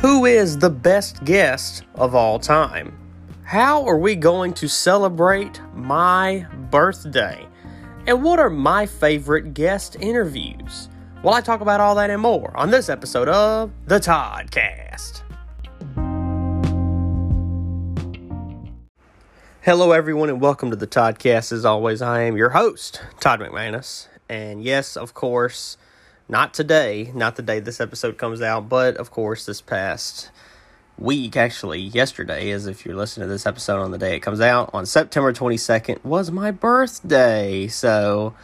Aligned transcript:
Who 0.00 0.24
is 0.24 0.56
the 0.56 0.70
best 0.70 1.22
guest 1.26 1.84
of 1.94 2.14
all 2.14 2.38
time? 2.38 2.98
How 3.42 3.86
are 3.86 3.98
we 3.98 4.16
going 4.16 4.54
to 4.54 4.66
celebrate 4.66 5.60
my 5.74 6.46
birthday? 6.70 7.46
And 8.06 8.22
what 8.22 8.38
are 8.38 8.48
my 8.48 8.86
favorite 8.86 9.52
guest 9.52 9.98
interviews? 10.00 10.88
Well, 11.22 11.34
I 11.34 11.42
talk 11.42 11.60
about 11.60 11.80
all 11.80 11.94
that 11.96 12.08
and 12.08 12.22
more 12.22 12.50
on 12.56 12.70
this 12.70 12.88
episode 12.88 13.28
of 13.28 13.72
The 13.88 14.00
Toddcast. 14.00 15.20
Hello, 19.60 19.92
everyone, 19.92 20.30
and 20.30 20.40
welcome 20.40 20.70
to 20.70 20.76
The 20.76 20.86
Toddcast. 20.86 21.52
As 21.52 21.66
always, 21.66 22.00
I 22.00 22.22
am 22.22 22.38
your 22.38 22.50
host, 22.50 23.02
Todd 23.20 23.40
McManus. 23.40 24.08
And 24.30 24.64
yes, 24.64 24.96
of 24.96 25.12
course, 25.12 25.76
not 26.30 26.54
today, 26.54 27.10
not 27.12 27.34
the 27.34 27.42
day 27.42 27.58
this 27.58 27.80
episode 27.80 28.16
comes 28.16 28.40
out, 28.40 28.68
but 28.68 28.96
of 28.96 29.10
course, 29.10 29.44
this 29.44 29.60
past 29.60 30.30
week, 30.96 31.36
actually, 31.36 31.80
yesterday, 31.80 32.50
as 32.52 32.66
if 32.66 32.86
you're 32.86 32.94
listening 32.94 33.26
to 33.26 33.32
this 33.32 33.46
episode 33.46 33.80
on 33.80 33.90
the 33.90 33.98
day 33.98 34.14
it 34.16 34.20
comes 34.20 34.40
out, 34.40 34.70
on 34.72 34.86
September 34.86 35.32
22nd, 35.32 36.04
was 36.04 36.30
my 36.30 36.52
birthday. 36.52 37.66
So 37.66 38.34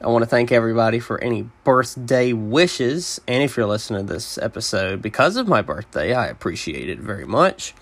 I 0.00 0.08
want 0.08 0.22
to 0.22 0.26
thank 0.26 0.50
everybody 0.50 0.98
for 0.98 1.22
any 1.22 1.50
birthday 1.64 2.32
wishes. 2.32 3.20
And 3.28 3.42
if 3.42 3.58
you're 3.58 3.66
listening 3.66 4.06
to 4.06 4.12
this 4.14 4.38
episode 4.38 5.02
because 5.02 5.36
of 5.36 5.46
my 5.46 5.60
birthday, 5.60 6.14
I 6.14 6.28
appreciate 6.28 6.88
it 6.88 6.98
very 6.98 7.26
much. 7.26 7.74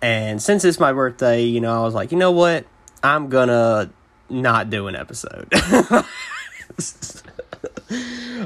And 0.00 0.40
since 0.40 0.64
it's 0.64 0.80
my 0.80 0.94
birthday, 0.94 1.42
you 1.42 1.60
know, 1.60 1.78
I 1.78 1.84
was 1.84 1.94
like, 1.94 2.10
you 2.10 2.16
know 2.16 2.32
what? 2.32 2.64
I'm 3.02 3.28
gonna 3.28 3.90
not 4.30 4.70
do 4.70 4.86
an 4.86 4.96
episode. 4.96 5.52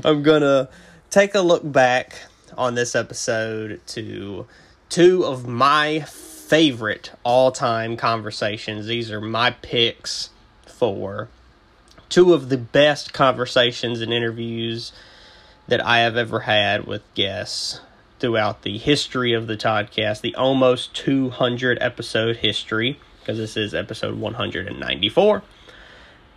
I'm 0.04 0.22
gonna 0.22 0.68
take 1.10 1.34
a 1.34 1.40
look 1.40 1.62
back 1.70 2.16
on 2.56 2.74
this 2.74 2.94
episode 2.94 3.80
to 3.88 4.46
two 4.88 5.24
of 5.24 5.46
my 5.46 6.00
favorite 6.00 7.12
all 7.24 7.52
time 7.52 7.96
conversations. 7.96 8.86
These 8.86 9.10
are 9.10 9.20
my 9.20 9.50
picks 9.50 10.30
for 10.66 11.28
two 12.08 12.34
of 12.34 12.48
the 12.48 12.58
best 12.58 13.12
conversations 13.12 14.00
and 14.00 14.12
interviews 14.12 14.92
that 15.68 15.84
I 15.84 16.00
have 16.00 16.16
ever 16.16 16.40
had 16.40 16.86
with 16.86 17.02
guests 17.14 17.80
throughout 18.18 18.62
the 18.62 18.76
history 18.76 19.32
of 19.32 19.46
the 19.46 19.56
podcast, 19.56 20.20
the 20.20 20.34
almost 20.34 20.94
200 20.94 21.78
episode 21.80 22.36
history, 22.36 22.98
because 23.20 23.38
this 23.38 23.56
is 23.56 23.72
episode 23.72 24.18
194. 24.18 25.42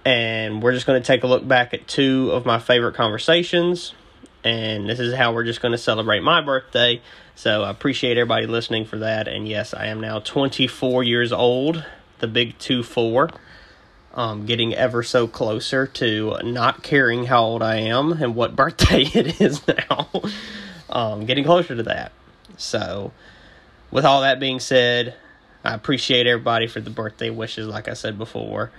And 0.06 0.62
we're 0.62 0.73
just 0.73 0.86
going 0.86 1.02
to 1.02 1.06
take 1.06 1.23
a 1.23 1.28
look 1.28 1.48
back 1.48 1.73
at 1.73 1.88
two 1.88 2.32
of 2.32 2.46
my 2.46 2.59
favorite 2.59 2.96
conversations. 2.96 3.94
And 4.44 4.90
this 4.90 5.00
is 5.00 5.14
how 5.14 5.34
we're 5.34 5.46
just 5.46 5.62
going 5.62 5.72
to 5.72 5.78
celebrate 5.78 6.20
my 6.22 6.42
birthday. 6.42 7.02
So 7.36 7.64
I 7.64 7.70
appreciate 7.70 8.18
everybody 8.18 8.46
listening 8.46 8.86
for 8.86 9.00
that. 9.00 9.28
And 9.28 9.48
yes, 9.48 9.74
I 9.74 9.88
am 9.88 10.02
now 10.02 10.20
24 10.20 11.04
years 11.04 11.31
old, 11.31 11.86
the 12.20 12.28
big 12.28 12.58
2 12.59 12.84
4. 12.84 13.30
Um, 14.16 14.46
getting 14.46 14.76
ever 14.76 15.02
so 15.02 15.26
closer 15.28 15.88
to 15.88 16.38
not 16.44 16.84
caring 16.84 17.26
how 17.26 17.42
old 17.44 17.64
I 17.64 17.78
am 17.78 18.12
and 18.22 18.36
what 18.36 18.56
birthday 18.56 19.04
it 19.04 19.42
is 19.42 19.68
now. 19.68 20.08
um, 20.90 21.26
getting 21.26 21.44
closer 21.44 21.76
to 21.76 21.84
that. 21.84 22.12
So, 22.56 23.12
with 23.90 24.06
all 24.06 24.22
that 24.22 24.40
being 24.40 24.59
said, 24.59 25.16
I 25.64 25.74
appreciate 25.74 26.28
everybody 26.28 26.68
for 26.68 26.80
the 26.80 26.92
birthday 26.92 27.31
wishes, 27.31 27.68
like 27.68 27.88
I 27.88 27.94
said 27.94 28.20
before 28.20 28.72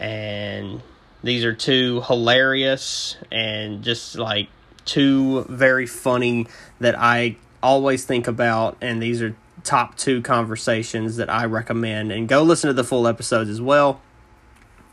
and 0.00 0.80
these 1.22 1.44
are 1.44 1.52
two 1.52 2.00
hilarious 2.06 3.16
and 3.30 3.84
just 3.84 4.16
like 4.16 4.48
two 4.86 5.44
very 5.44 5.86
funny 5.86 6.46
that 6.80 6.98
I 6.98 7.36
always 7.62 8.06
think 8.06 8.26
about. 8.26 8.78
And 8.80 9.02
these 9.02 9.20
are 9.20 9.36
top 9.62 9.98
two 9.98 10.22
conversations 10.22 11.16
that 11.16 11.28
I 11.28 11.44
recommend. 11.44 12.10
And 12.10 12.26
go 12.26 12.42
listen 12.42 12.68
to 12.68 12.74
the 12.74 12.82
full 12.82 13.06
episodes 13.06 13.50
as 13.50 13.60
well. 13.60 14.00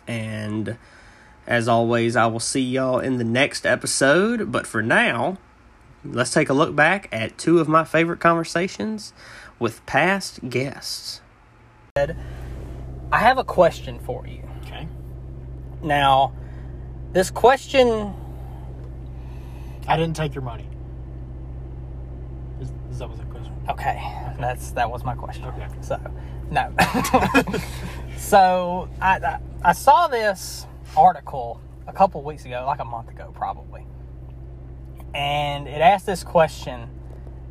And 0.06 0.78
as 1.48 1.70
always 1.70 2.18
I 2.18 2.26
will 2.28 2.42
see 2.42 2.62
y'all 2.62 3.00
in 3.00 3.18
the 3.18 3.24
next 3.24 3.66
episode. 3.66 4.52
But 4.52 4.68
for 4.68 4.84
now 4.84 5.38
let's 6.04 6.32
take 6.32 6.50
a 6.50 6.54
look 6.54 6.76
back 6.76 7.08
at 7.14 7.38
two 7.38 7.60
of 7.60 7.70
my 7.70 7.86
favorite 7.86 8.20
conversations 8.20 9.14
with 9.58 9.86
past 9.86 10.50
guests. 10.50 11.22
I 11.96 12.14
have 13.12 13.38
a 13.38 13.46
question 13.46 14.00
for 14.00 14.28
you. 14.28 14.47
Now, 15.82 16.34
this 17.14 17.32
question, 17.32 18.14
I 19.88 19.98
didn't 19.98 20.16
take 20.16 20.36
your 20.36 20.44
money. 20.44 20.68
Is, 22.60 22.72
is 22.92 23.00
that 23.00 23.10
what 23.10 23.18
the 23.18 23.26
question? 23.26 23.54
okay, 23.70 24.02
that's 24.40 24.72
that 24.72 24.90
was 24.90 25.04
my 25.04 25.16
question. 25.16 25.46
Okay. 25.46 25.68
So, 25.82 26.00
no. 26.50 26.74
so 28.18 28.90
I, 29.02 29.18
I 29.18 29.40
I 29.64 29.74
saw 29.74 30.08
this 30.08 30.66
article 30.96 31.62
a 31.88 31.94
couple 31.94 32.22
weeks 32.24 32.46
ago, 32.46 32.64
like 32.66 32.80
a 32.80 32.86
month 32.86 33.10
ago, 33.10 33.32
probably, 33.36 33.86
and 35.14 35.68
it 35.68 35.82
asked 35.82 36.06
this 36.06 36.24
question, 36.24 36.90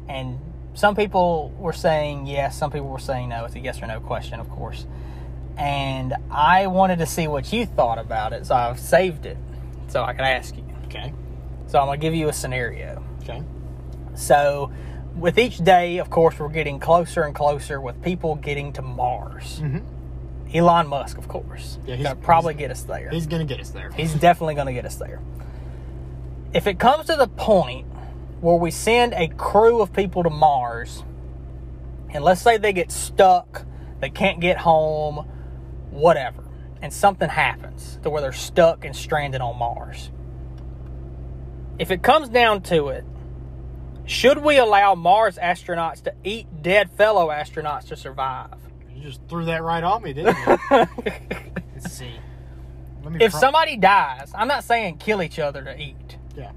and 0.08 0.38
some 0.74 0.94
people 0.94 1.54
were 1.58 1.72
saying 1.72 2.26
yes, 2.26 2.56
some 2.56 2.70
people 2.70 2.88
were 2.88 2.98
saying 2.98 3.28
no. 3.28 3.44
It's 3.44 3.54
a 3.54 3.60
yes 3.60 3.82
or 3.82 3.86
no 3.86 4.00
question, 4.00 4.40
of 4.40 4.50
course. 4.50 4.86
And 5.56 6.14
I 6.30 6.66
wanted 6.66 6.98
to 6.98 7.06
see 7.06 7.28
what 7.28 7.52
you 7.52 7.64
thought 7.66 7.98
about 7.98 8.32
it, 8.32 8.46
so 8.46 8.54
I've 8.54 8.78
saved 8.78 9.24
it 9.26 9.38
so 9.88 10.02
I 10.02 10.12
could 10.12 10.22
ask 10.26 10.54
you. 10.56 10.64
Okay. 10.86 11.12
So 11.66 11.78
I'm 11.78 11.86
gonna 11.86 11.96
give 11.98 12.14
you 12.14 12.28
a 12.28 12.32
scenario. 12.32 13.02
Okay. 13.22 13.42
So, 14.14 14.70
with 15.14 15.38
each 15.38 15.58
day, 15.58 15.98
of 15.98 16.10
course, 16.10 16.38
we're 16.38 16.48
getting 16.48 16.78
closer 16.78 17.22
and 17.22 17.34
closer 17.34 17.80
with 17.80 18.02
people 18.02 18.34
getting 18.36 18.72
to 18.74 18.82
Mars. 18.82 19.60
Mm-hmm. 19.62 20.56
Elon 20.56 20.86
Musk, 20.86 21.18
of 21.18 21.26
course, 21.28 21.78
Yeah, 21.86 21.96
he's- 21.96 22.06
gonna 22.08 22.16
probably 22.20 22.54
he's- 22.54 22.60
get 22.60 22.70
us 22.70 22.82
there. 22.84 23.10
He's 23.10 23.26
gonna 23.26 23.44
get 23.44 23.60
us 23.60 23.70
there. 23.70 23.90
He's 23.92 24.14
definitely 24.14 24.54
to 24.56 24.72
get 24.72 24.84
us 24.84 24.96
there. 24.96 25.20
If 26.54 26.66
it 26.66 26.78
comes 26.78 27.06
to 27.06 27.16
the 27.16 27.26
point 27.28 27.86
where 28.40 28.56
we 28.56 28.70
send 28.70 29.12
a 29.14 29.28
crew 29.28 29.80
of 29.80 29.92
people 29.92 30.22
to 30.22 30.30
Mars, 30.30 31.02
and 32.10 32.22
let's 32.22 32.40
say 32.40 32.56
they 32.58 32.72
get 32.72 32.90
stuck, 32.92 33.64
they 34.00 34.08
can't 34.10 34.40
get 34.40 34.58
home, 34.58 35.26
whatever, 35.96 36.44
and 36.82 36.92
something 36.92 37.28
happens 37.28 37.98
to 38.02 38.10
where 38.10 38.20
they're 38.20 38.32
stuck 38.32 38.84
and 38.84 38.94
stranded 38.94 39.40
on 39.40 39.58
Mars. 39.58 40.10
If 41.78 41.90
it 41.90 42.02
comes 42.02 42.28
down 42.28 42.62
to 42.62 42.88
it, 42.88 43.04
should 44.06 44.38
we 44.38 44.56
allow 44.56 44.94
Mars 44.94 45.36
astronauts 45.36 46.02
to 46.04 46.14
eat 46.22 46.46
dead 46.62 46.90
fellow 46.90 47.28
astronauts 47.28 47.88
to 47.88 47.96
survive? 47.96 48.54
You 48.94 49.02
just 49.02 49.20
threw 49.28 49.46
that 49.46 49.62
right 49.62 49.82
on 49.82 50.02
me, 50.02 50.12
didn't 50.12 50.36
you? 50.46 50.58
Let's 51.74 51.92
see. 51.92 52.14
Let 53.02 53.12
me 53.12 53.24
if 53.24 53.32
pro- 53.32 53.40
somebody 53.40 53.76
dies, 53.76 54.32
I'm 54.34 54.48
not 54.48 54.64
saying 54.64 54.98
kill 54.98 55.22
each 55.22 55.38
other 55.38 55.62
to 55.62 55.78
eat. 55.78 56.18
Yeah. 56.36 56.52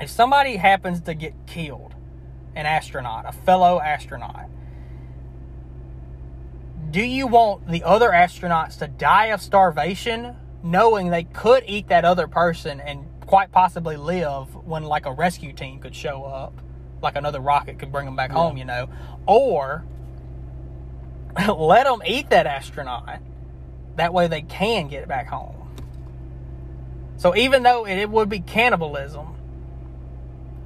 If 0.00 0.10
somebody 0.10 0.56
happens 0.56 1.00
to 1.02 1.14
get 1.14 1.34
killed, 1.46 1.94
an 2.54 2.66
astronaut, 2.66 3.24
a 3.26 3.32
fellow 3.32 3.80
astronaut, 3.80 4.48
do 6.90 7.02
you 7.02 7.26
want 7.26 7.68
the 7.68 7.82
other 7.84 8.10
astronauts 8.10 8.78
to 8.78 8.86
die 8.88 9.26
of 9.26 9.42
starvation, 9.42 10.34
knowing 10.62 11.10
they 11.10 11.24
could 11.24 11.64
eat 11.66 11.88
that 11.88 12.04
other 12.04 12.26
person 12.26 12.80
and 12.80 13.06
quite 13.20 13.52
possibly 13.52 13.96
live 13.96 14.54
when, 14.54 14.84
like, 14.84 15.06
a 15.06 15.12
rescue 15.12 15.52
team 15.52 15.80
could 15.80 15.94
show 15.94 16.24
up, 16.24 16.60
like 17.02 17.16
another 17.16 17.40
rocket 17.40 17.78
could 17.78 17.92
bring 17.92 18.06
them 18.06 18.16
back 18.16 18.30
home, 18.30 18.56
you 18.56 18.64
know? 18.64 18.88
Or 19.26 19.84
let 21.56 21.84
them 21.84 22.00
eat 22.06 22.30
that 22.30 22.46
astronaut. 22.46 23.20
That 23.96 24.14
way 24.14 24.26
they 24.28 24.42
can 24.42 24.88
get 24.88 25.06
back 25.08 25.26
home. 25.26 25.54
So 27.16 27.36
even 27.36 27.64
though 27.64 27.84
it, 27.84 27.98
it 27.98 28.08
would 28.10 28.28
be 28.28 28.40
cannibalism, 28.40 29.34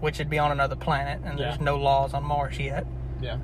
which 0.00 0.18
would 0.18 0.28
be 0.30 0.38
on 0.38 0.52
another 0.52 0.76
planet, 0.76 1.20
and 1.24 1.38
there's 1.38 1.60
no 1.60 1.76
laws 1.76 2.12
on 2.14 2.24
Mars 2.24 2.58
yet, 2.58 2.86
Yeah. 3.20 3.38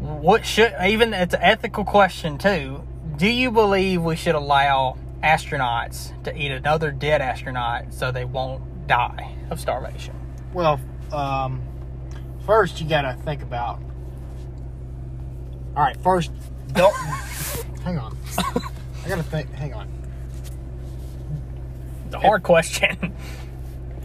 What 0.00 0.46
should 0.46 0.74
even 0.84 1.12
it's 1.12 1.34
an 1.34 1.42
ethical 1.42 1.84
question 1.84 2.38
too. 2.38 2.82
Do 3.16 3.28
you 3.28 3.50
believe 3.50 4.02
we 4.02 4.16
should 4.16 4.34
allow 4.34 4.96
astronauts 5.22 6.22
to 6.24 6.34
eat 6.34 6.50
another 6.50 6.90
dead 6.90 7.20
astronaut 7.20 7.92
so 7.92 8.10
they 8.10 8.24
won't 8.24 8.86
die 8.86 9.34
of 9.50 9.60
starvation? 9.60 10.14
Well, 10.54 10.80
um, 11.12 11.62
first 12.46 12.80
you 12.80 12.88
gotta 12.88 13.18
think 13.24 13.42
about. 13.42 13.80
All 15.76 15.82
right. 15.82 15.96
First, 16.02 16.32
don't. 16.72 16.94
hang 17.84 17.98
on. 17.98 18.16
I 18.38 19.08
gotta 19.08 19.22
think. 19.22 19.52
Hang 19.52 19.74
on. 19.74 19.88
It's 22.06 22.14
a 22.14 22.20
hard 22.20 22.42
question. 22.42 23.14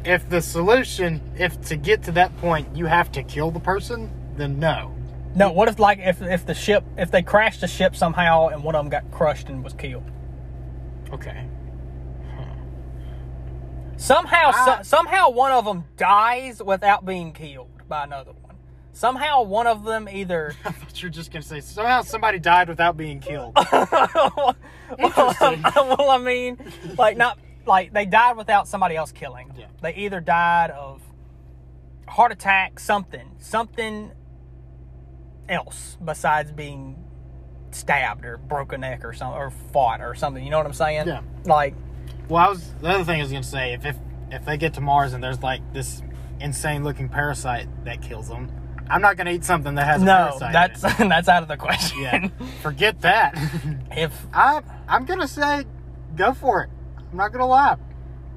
If 0.03 0.29
the 0.29 0.39
solution, 0.39 1.19
if 1.35 1.59
to 1.63 1.75
get 1.75 2.03
to 2.03 2.11
that 2.11 2.37
point 2.37 2.75
you 2.75 2.85
have 2.85 3.11
to 3.13 3.23
kill 3.23 3.49
the 3.49 3.59
person, 3.59 4.11
then 4.37 4.59
no. 4.59 4.94
No, 5.35 5.51
what 5.51 5.67
if 5.67 5.79
like 5.79 5.99
if 5.99 6.21
if 6.21 6.45
the 6.45 6.53
ship 6.53 6.83
if 6.97 7.11
they 7.11 7.21
crashed 7.21 7.61
the 7.61 7.67
ship 7.67 7.95
somehow 7.95 8.47
and 8.47 8.63
one 8.63 8.75
of 8.75 8.83
them 8.83 8.89
got 8.89 9.11
crushed 9.11 9.49
and 9.49 9.63
was 9.63 9.73
killed? 9.73 10.09
Okay. 11.11 11.47
Somehow, 13.97 14.51
I- 14.53 14.65
so, 14.65 14.71
ah. 14.71 14.81
somehow 14.81 15.29
one 15.29 15.51
of 15.51 15.65
them 15.65 15.85
dies 15.97 16.61
without 16.61 17.05
being 17.05 17.31
killed 17.31 17.69
by 17.87 18.03
another 18.03 18.31
one. 18.41 18.55
somehow 18.91 19.43
one 19.43 19.67
of 19.67 19.85
them 19.85 20.09
either 20.09 20.53
I 20.65 20.71
thought 20.71 21.01
you 21.01 21.07
were 21.07 21.13
just 21.13 21.31
gonna 21.31 21.43
say 21.43 21.61
somehow 21.61 22.01
somebody 22.01 22.39
died 22.39 22.67
without 22.67 22.97
being 22.97 23.19
killed. 23.19 23.53
well, 23.71 24.55
well, 24.99 26.09
I 26.11 26.17
mean, 26.17 26.57
like 26.97 27.15
not 27.17 27.39
like 27.65 27.93
they 27.93 28.05
died 28.05 28.37
without 28.37 28.67
somebody 28.67 28.95
else 28.95 29.11
killing. 29.11 29.47
them. 29.49 29.57
Yeah. 29.59 29.67
They 29.81 29.93
either 29.95 30.19
died 30.19 30.71
of 30.71 31.01
heart 32.07 32.31
attack, 32.31 32.79
something, 32.79 33.31
something 33.39 34.11
else 35.49 35.97
besides 36.03 36.51
being 36.51 36.95
stabbed 37.71 38.25
or 38.25 38.37
broken 38.37 38.81
neck 38.81 39.03
or 39.03 39.13
something 39.13 39.37
or 39.37 39.49
fought 39.73 40.01
or 40.01 40.15
something. 40.15 40.43
You 40.43 40.49
know 40.49 40.57
what 40.57 40.65
I'm 40.65 40.73
saying? 40.73 41.07
Yeah. 41.07 41.21
Like, 41.45 41.75
Well, 42.29 42.45
I 42.45 42.49
was 42.49 42.73
the 42.81 42.89
other 42.89 43.03
thing 43.03 43.19
I 43.19 43.23
was 43.23 43.31
gonna 43.31 43.43
say 43.43 43.73
if 43.73 43.85
if 43.85 43.97
if 44.31 44.45
they 44.45 44.57
get 44.57 44.73
to 44.75 44.81
Mars 44.81 45.13
and 45.13 45.23
there's 45.23 45.41
like 45.43 45.61
this 45.73 46.01
insane 46.39 46.83
looking 46.83 47.09
parasite 47.09 47.67
that 47.85 48.01
kills 48.01 48.27
them, 48.27 48.49
I'm 48.89 49.01
not 49.01 49.17
gonna 49.17 49.31
eat 49.31 49.43
something 49.43 49.75
that 49.75 49.85
has 49.85 50.01
a 50.01 50.05
no, 50.05 50.37
parasite. 50.39 50.53
that's 50.53 50.81
that's 50.97 51.27
out 51.27 51.43
of 51.43 51.49
the 51.49 51.57
question. 51.57 52.01
yeah. 52.01 52.27
Forget 52.61 53.01
that. 53.01 53.33
if 53.91 54.25
I 54.33 54.61
I'm 54.87 55.05
gonna 55.05 55.27
say 55.27 55.65
go 56.15 56.33
for 56.33 56.63
it. 56.63 56.69
I'm 57.11 57.17
not 57.17 57.31
gonna 57.31 57.47
lie. 57.47 57.77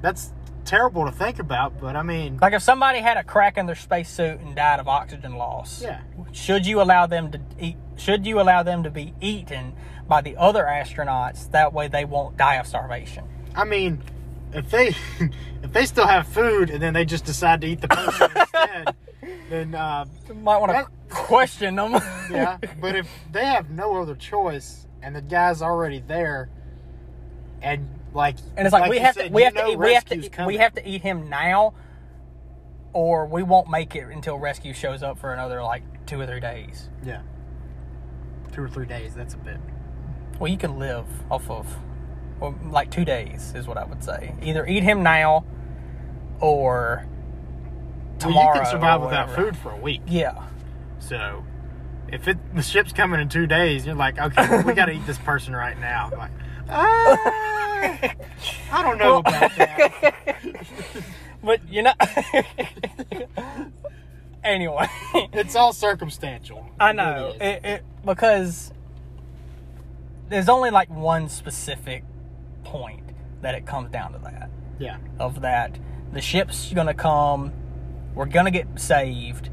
That's 0.01 0.31
terrible 0.69 1.05
to 1.05 1.11
think 1.11 1.39
about, 1.39 1.81
but 1.81 1.95
I 1.95 2.03
mean, 2.03 2.37
like 2.41 2.53
if 2.53 2.61
somebody 2.61 2.99
had 2.99 3.17
a 3.17 3.23
crack 3.23 3.57
in 3.57 3.65
their 3.65 3.75
spacesuit 3.75 4.39
and 4.39 4.55
died 4.55 4.79
of 4.79 4.87
oxygen 4.87 5.33
loss, 5.33 5.81
yeah, 5.81 6.01
should 6.31 6.67
you 6.67 6.81
allow 6.81 7.07
them 7.07 7.31
to 7.31 7.39
eat 7.59 7.77
should 7.97 8.25
you 8.25 8.39
allow 8.39 8.63
them 8.63 8.83
to 8.83 8.89
be 8.89 9.13
eaten 9.19 9.73
by 10.07 10.21
the 10.21 10.37
other 10.37 10.63
astronauts 10.63 11.51
that 11.51 11.73
way 11.73 11.87
they 11.87 12.05
won't 12.05 12.37
die 12.37 12.55
of 12.55 12.65
starvation 12.65 13.25
I 13.55 13.65
mean, 13.65 14.01
if 14.53 14.69
they 14.69 14.87
if 15.63 15.73
they 15.73 15.85
still 15.85 16.07
have 16.07 16.27
food 16.27 16.69
and 16.69 16.81
then 16.81 16.93
they 16.93 17.05
just 17.05 17.25
decide 17.25 17.61
to 17.61 17.67
eat 17.67 17.81
the 17.81 17.87
person 17.87 18.31
instead, 18.35 18.95
then 19.49 19.75
uh, 19.75 20.05
might 20.35 20.57
want 20.57 20.71
to 20.71 20.87
question 21.09 21.75
them 21.75 21.93
yeah. 22.31 22.57
But 22.79 22.95
if 22.95 23.09
they 23.31 23.45
have 23.45 23.69
no 23.69 24.01
other 24.01 24.15
choice 24.15 24.87
and 25.01 25.15
the 25.15 25.21
guy's 25.21 25.61
already 25.61 25.99
there, 25.99 26.49
and 27.61 27.98
like 28.13 28.35
and 28.57 28.65
it's 28.65 28.73
like, 28.73 28.89
we 28.89 28.97
have 28.99 29.15
said, 29.15 29.27
to 29.27 29.33
we 29.33 29.43
have 29.43 29.53
to 29.53 29.67
eat, 29.69 29.77
we 29.79 29.93
have 29.93 30.05
to 30.05 30.15
eat- 30.17 30.37
we 30.47 30.57
have 30.57 30.73
to 30.73 30.87
eat 30.89 31.01
him 31.01 31.29
now 31.29 31.73
or 32.93 33.25
we 33.27 33.43
won't 33.43 33.69
make 33.69 33.95
it 33.95 34.07
until 34.11 34.37
rescue 34.37 34.73
shows 34.73 35.03
up 35.03 35.19
for 35.19 35.33
another 35.33 35.61
like 35.61 35.83
two 36.07 36.19
or 36.19 36.25
three 36.25 36.39
days 36.39 36.89
yeah 37.03 37.21
two 38.51 38.63
or 38.63 38.67
three 38.69 38.87
days. 38.87 39.13
That's 39.13 39.35
a 39.35 39.37
bit. 39.37 39.57
well 40.39 40.49
you 40.51 40.57
can 40.57 40.79
live 40.79 41.05
off 41.29 41.49
of 41.51 41.67
well, 42.39 42.55
like 42.69 42.89
two 42.89 43.05
days 43.05 43.53
is 43.55 43.67
what 43.67 43.77
i 43.77 43.83
would 43.83 44.03
say 44.03 44.33
either 44.41 44.65
eat 44.65 44.81
him 44.81 45.03
now 45.03 45.43
or 46.39 47.05
Well, 48.23 48.31
you 48.31 48.53
can 48.59 48.65
survive 48.65 49.01
without 49.01 49.29
food 49.35 49.55
for 49.57 49.71
a 49.71 49.77
week. 49.77 50.01
yeah 50.07 50.45
So 50.99 51.43
if 52.11 52.27
it 52.27 52.37
the 52.55 52.63
ship's 52.63 52.91
coming 52.91 53.19
in 53.19 53.29
two 53.29 53.45
days, 53.45 53.85
you're 53.85 53.93
like, 53.93 54.17
okay, 54.17 54.63
we 54.63 54.73
got 54.73 54.85
to 54.85 54.91
eat 54.97 55.05
this 55.05 55.19
person 55.19 55.55
right 55.55 55.77
now. 55.79 56.09
Like, 56.17 56.31
ah, 56.69 58.13
I 58.71 58.83
don't 58.83 58.97
know 58.97 59.17
about 59.17 59.55
that. 59.57 60.15
But 61.41 61.61
you 61.69 61.83
know, 61.83 61.93
anyway, 64.43 64.87
It's 65.33 65.55
all 65.55 65.71
circumstantial. 65.71 66.69
I 66.79 66.91
know 66.91 67.33
is. 67.35 67.41
it, 67.41 67.65
it 67.65 67.83
because 68.05 68.73
there's 70.27 70.49
only 70.49 70.69
like 70.69 70.89
one 70.89 71.29
specific 71.29 72.03
point 72.65 73.03
that 73.41 73.55
it 73.55 73.65
comes 73.65 73.89
down 73.89 74.11
to 74.13 74.19
that 74.19 74.49
yeah, 74.79 74.97
of 75.17 75.41
that 75.41 75.79
the 76.11 76.21
ship's 76.21 76.73
gonna 76.73 76.93
come, 76.93 77.53
we're 78.15 78.25
gonna 78.25 78.51
get 78.51 78.67
saved, 78.79 79.49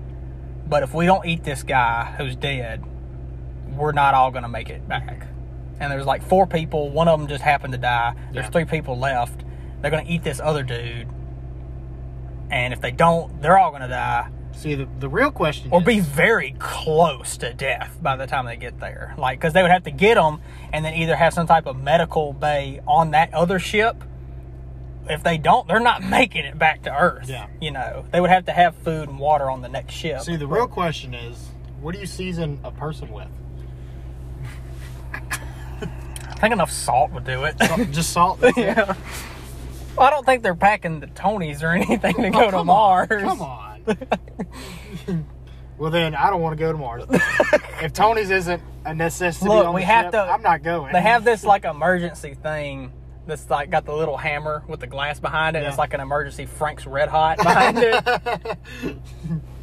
but 0.69 0.83
if 0.83 0.93
we 0.93 1.07
don't 1.07 1.25
eat 1.25 1.45
this 1.45 1.63
guy 1.63 2.15
who's 2.19 2.35
dead, 2.35 2.83
we're 3.77 3.93
not 3.93 4.15
all 4.15 4.31
gonna 4.31 4.49
make 4.49 4.71
it 4.71 4.89
back. 4.89 5.27
And 5.81 5.93
there's 5.93 6.07
like 6.07 6.23
four 6.23 6.47
people, 6.47 6.91
one 6.91 7.09
of 7.09 7.19
them 7.19 7.29
just 7.29 7.43
happened 7.43 7.73
to 7.75 7.79
die. 7.79 8.15
There's 8.33 8.47
Yeah. 8.47 8.51
three 8.51 8.65
people 8.65 8.99
left. 8.99 9.45
They're 9.81 9.91
gonna 9.91 10.05
eat 10.07 10.23
this 10.25 10.41
other 10.41 10.63
dude, 10.63 11.09
and 12.51 12.73
if 12.73 12.81
they 12.81 12.91
don't, 12.91 13.41
they're 13.43 13.59
all 13.59 13.71
gonna 13.71 13.89
die 13.89 14.29
See, 14.57 14.75
the, 14.75 14.89
the 15.01 15.09
real 15.09 15.31
question 15.31 15.69
or 15.71 15.81
is, 15.81 15.87
be 15.87 16.01
very 16.01 16.57
close 16.59 17.37
to 17.39 17.53
death 17.53 17.99
by 18.01 18.17
the 18.17 18.27
time 18.27 18.47
they 18.47 18.57
get 18.57 18.81
there. 18.81 19.15
Like, 19.19 19.39
because 19.39 19.53
they 19.53 19.61
would 19.61 19.71
have 19.71 19.85
to 19.85 19.91
get 19.91 20.15
them 20.15 20.41
and 20.73 20.83
then 20.83 20.95
either 20.95 21.15
have 21.15 21.35
some 21.35 21.47
type 21.47 21.67
of 21.67 21.77
medical 21.77 22.33
bay 22.33 22.81
on 22.87 23.11
that 23.11 23.35
other 23.35 23.59
ship. 23.59 24.03
If 25.11 25.23
they 25.23 25.37
don't, 25.37 25.69
they're 25.69 25.79
not 25.79 26.03
making 26.09 26.47
it 26.47 26.59
back 26.59 26.83
to 26.85 26.91
Earth. 26.91 27.29
Yeah. 27.29 27.49
You 27.61 27.71
know, 27.71 28.07
they 28.11 28.21
would 28.21 28.31
have 28.31 28.47
to 28.47 28.53
have 28.53 28.75
food 28.77 29.11
and 29.11 29.19
water 29.19 29.51
on 29.51 29.61
the 29.61 29.69
next 29.69 29.93
ship. 29.93 30.23
see, 30.23 30.37
the 30.37 30.47
real 30.47 30.69
question 30.69 31.13
is, 31.13 31.51
what 31.83 31.93
do 31.95 32.01
you 32.01 32.07
season 32.07 32.59
a 32.65 32.71
person 32.71 33.13
with? 33.13 33.29
I 36.37 36.39
think 36.39 36.53
enough 36.53 36.71
salt 36.71 37.13
would 37.13 37.25
do 37.25 37.45
it. 37.45 37.59
Salt- 37.59 37.91
Just 37.93 38.13
salt. 38.13 38.39
yeah. 38.57 38.95
Well, 39.97 40.07
I 40.07 40.11
don't 40.11 40.27
think 40.27 40.43
they're 40.43 40.55
packing 40.55 41.01
the 41.01 41.07
Tonys 41.07 41.63
or 41.63 41.71
anything 41.71 42.15
to 42.15 42.31
go 42.31 42.39
oh, 42.39 42.43
to 42.43 42.47
Oh, 42.49 42.51
come 42.51 42.67
Mars. 42.67 43.11
On, 43.11 43.21
come 43.21 43.41
on. 43.41 45.27
well, 45.79 45.91
then 45.91 46.15
I 46.15 46.29
don't 46.29 46.43
want 46.43 46.59
to 46.59 46.63
go 46.63 46.71
to 46.73 46.77
Mars. 46.77 47.05
if 47.81 47.95
Tony's 47.95 48.29
isn't 48.29 48.63
a 48.85 48.95
necessity 48.95 49.49
Look, 49.49 49.67
on 49.67 49.75
we 49.75 49.81
the 49.81 49.87
have 49.87 50.05
ship, 50.07 50.13
to- 50.13 50.21
I'm 50.21 50.43
not 50.43 50.63
going. 50.63 50.93
They 50.93 51.01
have 51.01 51.25
this 51.25 51.43
like 51.43 51.65
emergency 51.65 52.35
thing 52.35 52.93
that's 53.27 53.49
like 53.49 53.71
got 53.71 53.87
the 53.87 53.95
little 53.95 54.19
hammer 54.19 54.63
with 54.69 54.81
the 54.81 54.87
glass 54.87 55.19
behind 55.19 55.57
it. 55.57 55.63
Yeah. 55.63 55.71
It's 55.71 55.79
like 55.79 55.95
an 55.95 56.01
emergency 56.01 56.45
Frank's 56.45 56.87
Red 56.87 57.09
Hot 57.09 57.39
behind 57.39 57.79
it. 57.81 58.99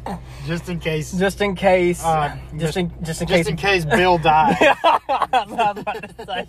just 0.46 0.68
in 0.68 0.78
case. 0.80 1.12
just 1.12 1.40
in 1.40 1.54
case. 1.54 2.02
Uh, 2.04 2.36
just, 2.56 2.76
in 2.76 2.90
just 3.02 3.22
in 3.22 3.28
just 3.28 3.28
case. 3.28 3.46
in 3.48 3.56
case 3.56 3.84
Bill 3.84 4.18
dies. 4.18 4.56
I 4.60 5.44
was 5.48 5.78
about 5.78 6.16
to 6.16 6.26
say, 6.26 6.48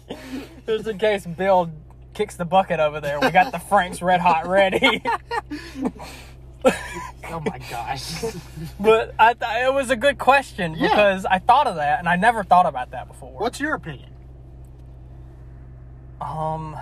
just 0.66 0.88
in 0.88 0.98
case 0.98 1.26
Bill 1.26 1.72
kicks 2.14 2.36
the 2.36 2.46
bucket 2.46 2.80
over 2.80 3.00
there, 3.02 3.20
we 3.20 3.30
got 3.32 3.52
the 3.52 3.60
Frank's 3.60 4.02
Red 4.02 4.22
Hot 4.22 4.48
ready. 4.48 5.02
oh 6.66 7.40
my 7.46 7.60
gosh. 7.70 8.24
but 8.80 9.14
I 9.20 9.34
th- 9.34 9.66
it 9.68 9.74
was 9.74 9.90
a 9.90 9.96
good 9.96 10.18
question 10.18 10.74
Yeah. 10.76 10.90
because 10.90 11.26
I 11.26 11.40
thought 11.40 11.68
of 11.68 11.76
that 11.76 12.00
and 12.00 12.10
I 12.10 12.16
never 12.16 12.44
thought 12.44 12.66
about 12.66 12.92
that 12.92 13.08
before. 13.08 13.32
What's 13.38 13.60
your 13.60 13.74
opinion? 13.76 14.10
Um, 16.22 16.76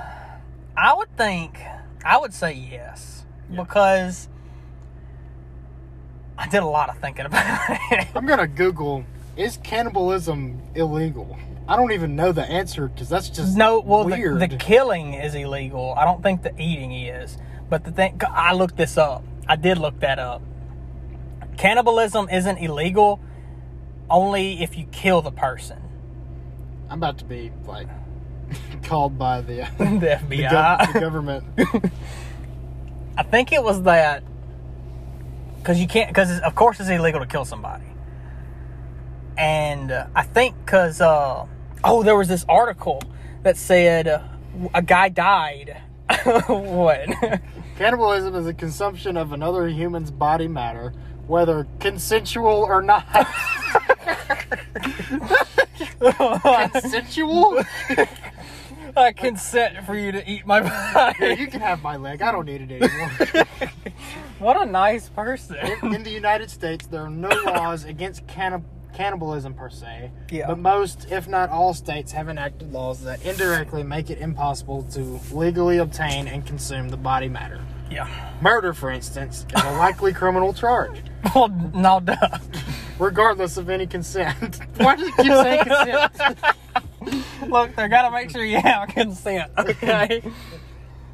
I 0.77 0.93
would 0.93 1.15
think 1.17 1.59
I 2.05 2.17
would 2.17 2.33
say 2.33 2.53
yes 2.53 3.25
Yeah. 3.49 3.63
because 3.63 4.29
I 6.37 6.47
did 6.47 6.63
a 6.63 6.67
lot 6.67 6.89
of 6.89 6.97
thinking 6.99 7.25
about 7.25 7.45
it. 7.91 8.07
I'm 8.15 8.25
gonna 8.25 8.47
Google 8.47 9.05
is 9.37 9.57
cannibalism 9.63 10.61
illegal? 10.75 11.37
I 11.67 11.75
don't 11.75 11.91
even 11.93 12.15
know 12.15 12.31
the 12.31 12.43
answer 12.43 12.87
because 12.87 13.07
that's 13.09 13.29
just 13.29 13.55
No, 13.55 13.79
well, 13.79 14.03
the, 14.03 14.15
weird. 14.15 14.39
the 14.39 14.47
killing 14.49 15.13
is 15.13 15.33
illegal. 15.33 15.93
I 15.97 16.03
don't 16.05 16.21
think 16.21 16.43
the 16.43 16.53
eating 16.61 16.91
is. 16.91 17.37
But 17.69 17.85
the 17.85 17.91
thing, 17.91 18.19
I 18.29 18.53
looked 18.53 18.75
this 18.77 18.97
up. 18.97 19.23
I 19.47 19.55
did 19.55 19.77
look 19.77 19.99
that 20.01 20.19
up. 20.19 20.41
Cannibalism 21.57 22.27
isn't 22.29 22.57
illegal 22.57 23.19
only 24.09 24.61
if 24.61 24.77
you 24.77 24.85
kill 24.91 25.21
the 25.21 25.31
person. 25.31 25.77
I'm 26.89 26.97
about 26.99 27.17
to 27.19 27.25
be 27.25 27.51
like 27.65 27.87
called 28.83 29.17
by 29.17 29.41
the, 29.41 29.67
The 29.77 29.85
the, 30.29 30.35
FBI. 30.35 30.49
gov- 30.49 30.93
the 30.93 30.99
government. 30.99 31.43
I 33.17 33.23
think 33.23 33.51
it 33.51 33.63
was 33.63 33.83
that 33.83 34.23
because 35.63 35.79
you 35.79 35.87
can't 35.87 36.09
because 36.09 36.41
of 36.41 36.55
course 36.55 36.81
it's 36.81 36.89
illegal 36.89 37.21
to 37.21 37.25
kill 37.25 37.45
somebody, 37.45 37.85
and 39.37 39.91
uh, 39.91 40.07
I 40.13 40.23
think 40.23 40.57
because 40.65 40.99
uh, 40.99 41.45
oh 41.85 42.03
there 42.03 42.17
was 42.17 42.27
this 42.27 42.45
article 42.49 43.01
that 43.43 43.55
said 43.55 44.09
uh, 44.09 44.23
a 44.73 44.81
guy 44.81 45.07
died. 45.07 45.77
what? 46.47 47.07
Cannibalism 47.77 48.35
is 48.35 48.45
a 48.45 48.53
consumption 48.53 49.15
of 49.15 49.31
another 49.31 49.69
human's 49.69 50.11
body 50.11 50.49
matter, 50.49 50.93
whether 51.27 51.65
consensual 51.79 52.51
or 52.51 52.81
not. 52.81 53.07
consensual? 56.73 57.63
I 58.95 59.11
consent 59.11 59.85
for 59.85 59.95
you 59.95 60.11
to 60.11 60.29
eat 60.29 60.45
my 60.45 60.61
Here, 61.17 61.27
body. 61.29 61.41
you 61.41 61.47
can 61.47 61.61
have 61.61 61.81
my 61.81 61.95
leg. 61.97 62.21
I 62.21 62.31
don't 62.31 62.45
need 62.45 62.69
it 62.69 62.81
anymore. 62.83 63.45
what 64.39 64.61
a 64.61 64.65
nice 64.65 65.09
person. 65.09 65.57
In 65.83 66.03
the 66.03 66.11
United 66.11 66.49
States, 66.49 66.85
there 66.87 67.01
are 67.01 67.09
no 67.09 67.29
laws 67.45 67.85
against 67.85 68.25
canni- 68.27 68.63
cannibalism 68.93 69.53
per 69.55 69.69
se, 69.69 70.11
Yeah. 70.29 70.47
but 70.47 70.59
most, 70.59 71.07
if 71.11 71.27
not 71.27 71.49
all, 71.49 71.73
states 71.73 72.11
have 72.11 72.29
enacted 72.29 72.71
laws 72.71 73.03
that 73.03 73.25
indirectly 73.25 73.81
make 73.83 74.09
it 74.11 74.19
impossible 74.19 74.83
to 74.91 75.19
legally 75.31 75.79
obtain 75.79 76.27
and 76.27 76.45
consume 76.45 76.89
the 76.89 76.97
body 76.97 77.27
matter. 77.29 77.59
yeah. 77.89 78.07
Murder, 78.41 78.73
for 78.73 78.91
instance, 78.91 79.45
is 79.55 79.63
a 79.63 79.71
likely 79.77 80.13
criminal 80.13 80.53
charge, 80.53 81.01
Well, 81.33 81.47
no 81.73 81.99
duh. 82.01 82.15
regardless 82.99 83.57
of 83.57 83.69
any 83.69 83.87
consent. 83.87 84.59
Why 84.77 84.95
do 84.97 85.05
it 85.07 85.15
keep 85.17 85.31
saying 85.31 85.63
consent? 85.63 86.11
Look, 87.47 87.75
they 87.75 87.87
gotta 87.87 88.11
make 88.11 88.29
sure 88.29 88.43
you 88.43 88.59
have 88.59 88.89
consent. 88.89 89.51
Okay. 89.57 90.21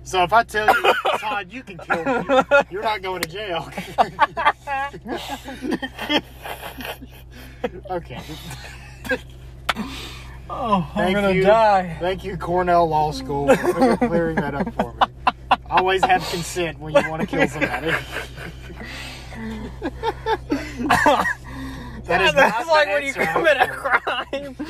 So 0.03 0.24
if 0.24 0.34
I 0.34 0.43
tell 0.43 0.65
you, 0.67 0.93
Todd, 1.19 1.53
you 1.53 1.62
can 1.62 1.77
kill 1.77 2.03
me, 2.03 2.24
you're 2.72 2.81
not 2.81 3.03
going 3.03 3.22
to 3.22 3.29
jail. 3.29 3.69
okay. 7.91 8.19
Oh, 10.50 10.89
I'm 10.96 10.96
Thank 10.96 11.15
gonna 11.15 11.31
you. 11.31 11.43
die. 11.43 11.98
Thank 12.00 12.24
you, 12.24 12.38
Cornell 12.38 12.88
Law 12.88 13.12
School, 13.12 13.55
for 13.55 13.98
clearing 13.98 14.36
that 14.38 14.55
up 14.55 14.74
for 14.74 14.93
me. 14.93 15.00
Always 15.69 16.03
have 16.03 16.27
consent 16.29 16.79
when 16.79 16.96
you 16.96 17.08
want 17.08 17.22
to 17.22 17.27
kill 17.27 17.48
somebody. 17.48 17.93
that 22.09 22.21
is 22.21 22.33
That's 22.35 22.67
like 22.67 22.87
when 22.87 23.03
you 23.03 23.13
commit 23.13 23.57
a 23.57 23.67
crime. 23.67 24.55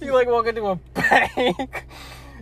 You 0.00 0.12
like 0.12 0.28
walk 0.28 0.46
into 0.46 0.66
a 0.66 0.76
bank 0.76 1.86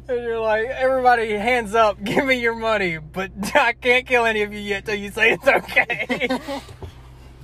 and 0.09 0.23
you're 0.25 0.40
like, 0.40 0.66
everybody 0.66 1.30
hands 1.30 1.76
up, 1.76 2.02
give 2.04 2.25
me 2.25 2.40
your 2.40 2.56
money, 2.56 2.99
but 2.99 3.30
I 3.54 3.73
can't 3.73 4.04
kill 4.04 4.25
any 4.25 4.42
of 4.42 4.52
you 4.52 4.59
yet 4.59 4.85
till 4.85 4.97
you 4.97 5.12
say 5.12 5.32
it's 5.32 5.47
okay. 5.47 6.40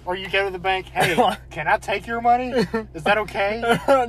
Or 0.04 0.16
you 0.16 0.28
go 0.28 0.46
to 0.46 0.50
the 0.50 0.58
bank, 0.58 0.86
hey, 0.86 1.14
can 1.50 1.68
I 1.68 1.76
take 1.76 2.08
your 2.08 2.20
money? 2.20 2.50
Is 2.94 3.04
that 3.04 3.18
okay? 3.18 3.60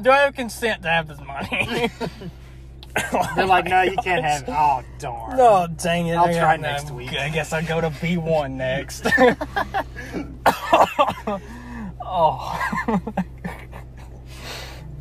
Do 0.01 0.09
I 0.09 0.17
have 0.19 0.33
consent 0.33 0.81
to 0.81 0.87
have 0.87 1.07
this 1.07 1.19
money? 1.19 1.91
They're 3.35 3.45
like, 3.45 3.65
no, 3.65 3.83
you 3.83 3.97
can't 3.97 4.25
have 4.25 4.43
it. 4.43 4.49
Oh, 4.49 4.81
darn. 4.97 5.37
No, 5.37 5.67
dang 5.77 6.07
it. 6.07 6.15
I'll 6.15 6.25
I 6.25 6.33
try 6.33 6.57
next 6.57 6.89
week. 6.89 7.13
I 7.13 7.29
guess 7.29 7.53
I'll 7.53 7.65
go 7.65 7.81
to 7.81 7.89
B1 7.91 8.51
next. 8.51 9.05
Oh. 12.01 12.57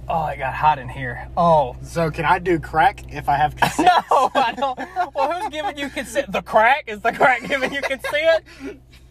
oh, 0.09 0.26
it 0.26 0.38
got 0.38 0.55
hot 0.55 0.78
in 0.78 0.88
here. 0.88 1.28
Oh. 1.37 1.76
So 1.83 2.11
can 2.11 2.25
I 2.25 2.38
do 2.38 2.59
crack 2.59 3.12
if 3.12 3.28
I 3.28 3.37
have 3.37 3.57
consent? 3.61 3.88
No, 4.11 4.31
I 4.35 4.55
don't. 4.57 4.78
Well, 5.14 5.33
who's 5.33 5.50
giving 5.50 5.78
you 5.78 5.88
consent? 5.88 6.33
The 6.33 6.43
crack? 6.43 6.85
Is 6.87 7.00
the 7.00 7.12
crack 7.12 7.47
giving 7.47 7.73
you 7.73 7.83
consent? 7.83 8.45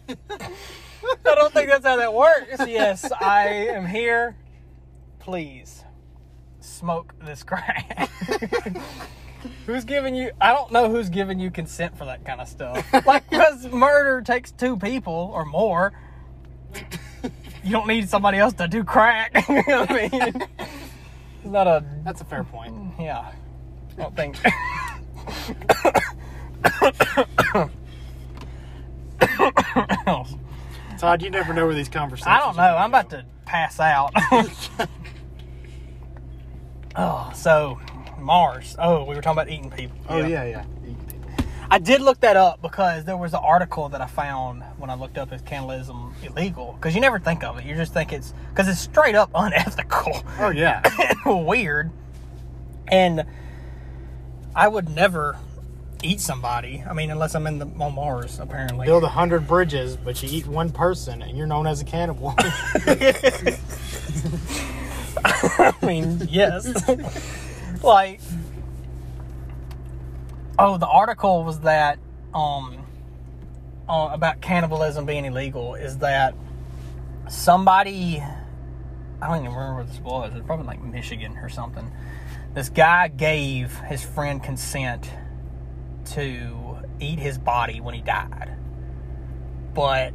I 0.08 1.34
don't 1.34 1.52
think 1.52 1.68
that's 1.68 1.84
how 1.84 1.96
that 1.96 2.12
works. 2.14 2.66
Yes, 2.66 3.10
I 3.12 3.48
am 3.48 3.86
here. 3.86 4.36
Please 5.18 5.84
smoke 6.60 7.14
this 7.24 7.42
crack. 7.42 8.08
who's 9.66 9.84
giving 9.84 10.14
you? 10.14 10.30
I 10.40 10.52
don't 10.52 10.72
know 10.72 10.90
who's 10.90 11.08
giving 11.08 11.38
you 11.38 11.50
consent 11.50 11.96
for 11.96 12.04
that 12.06 12.24
kind 12.24 12.40
of 12.40 12.48
stuff. 12.48 12.84
Like, 13.06 13.28
because 13.28 13.66
murder 13.68 14.22
takes 14.22 14.50
two 14.52 14.76
people 14.76 15.30
or 15.34 15.44
more. 15.44 15.92
You 17.68 17.74
don't 17.74 17.86
need 17.86 18.08
somebody 18.08 18.38
else 18.38 18.54
to 18.54 18.66
do 18.66 18.82
crack. 18.82 19.30
I 19.34 20.08
mean, 20.10 20.42
it's 20.58 21.44
not 21.44 21.66
a 21.66 21.84
That's 22.02 22.22
a 22.22 22.24
fair 22.24 22.42
point. 22.42 22.74
yeah. 22.98 23.30
I 23.98 24.02
don't 24.02 24.16
think. 24.16 24.36
Todd, 30.98 31.20
you 31.20 31.28
never 31.28 31.52
know 31.52 31.66
where 31.66 31.74
these 31.74 31.90
conversations 31.90 32.26
I 32.34 32.38
don't 32.38 32.56
know. 32.56 32.74
I'm 32.74 32.88
about 32.88 33.10
to 33.10 33.26
pass 33.44 33.78
out. 33.78 34.12
oh, 36.96 37.30
so 37.34 37.78
Mars. 38.18 38.76
Oh, 38.78 39.04
we 39.04 39.14
were 39.14 39.20
talking 39.20 39.42
about 39.42 39.50
eating 39.50 39.70
people. 39.70 39.98
Oh, 40.08 40.24
yeah, 40.24 40.44
yeah. 40.44 40.64
I 41.70 41.78
did 41.78 42.00
look 42.00 42.20
that 42.20 42.36
up 42.36 42.62
because 42.62 43.04
there 43.04 43.16
was 43.16 43.34
an 43.34 43.40
article 43.42 43.90
that 43.90 44.00
I 44.00 44.06
found 44.06 44.62
when 44.78 44.88
I 44.88 44.94
looked 44.94 45.18
up 45.18 45.32
is 45.32 45.42
cannibalism 45.42 46.14
illegal? 46.22 46.72
Because 46.72 46.94
you 46.94 47.00
never 47.00 47.18
think 47.18 47.44
of 47.44 47.58
it. 47.58 47.64
You 47.64 47.74
just 47.74 47.92
think 47.92 48.12
it's 48.12 48.32
because 48.50 48.68
it's 48.68 48.80
straight 48.80 49.14
up 49.14 49.30
unethical. 49.34 50.22
Oh, 50.38 50.48
yeah. 50.48 50.82
weird. 51.26 51.90
And 52.86 53.26
I 54.54 54.66
would 54.66 54.88
never 54.88 55.36
eat 56.02 56.20
somebody. 56.20 56.82
I 56.88 56.94
mean, 56.94 57.10
unless 57.10 57.34
I'm 57.34 57.46
in 57.46 57.58
the 57.58 57.66
on 57.66 57.94
Mars, 57.94 58.38
apparently. 58.38 58.86
Build 58.86 59.04
a 59.04 59.08
hundred 59.08 59.46
bridges, 59.46 59.96
but 59.96 60.22
you 60.22 60.28
eat 60.30 60.46
one 60.46 60.70
person 60.70 61.20
and 61.20 61.36
you're 61.36 61.46
known 61.46 61.66
as 61.66 61.82
a 61.82 61.84
cannibal. 61.84 62.34
I 65.24 65.74
mean, 65.82 66.26
yes. 66.30 66.88
like, 67.82 68.20
oh, 70.58 70.76
the 70.76 70.88
article 70.88 71.44
was 71.44 71.60
that 71.60 71.98
um 72.34 72.84
uh, 73.88 74.10
about 74.12 74.40
cannibalism 74.40 75.06
being 75.06 75.24
illegal 75.24 75.74
is 75.74 75.98
that 75.98 76.34
somebody 77.28 78.22
I 79.20 79.26
don't 79.26 79.38
even 79.44 79.52
remember 79.52 79.80
what 79.80 79.88
this 79.88 80.00
was. 80.00 80.32
It's 80.34 80.46
probably 80.46 80.66
like 80.66 80.82
Michigan 80.82 81.36
or 81.38 81.48
something. 81.48 81.90
This 82.54 82.68
guy 82.68 83.08
gave 83.08 83.76
his 83.80 84.04
friend 84.04 84.42
consent 84.42 85.10
to 86.12 86.78
eat 87.00 87.18
his 87.18 87.36
body 87.36 87.80
when 87.80 87.94
he 87.94 88.00
died, 88.00 88.56
but 89.74 90.14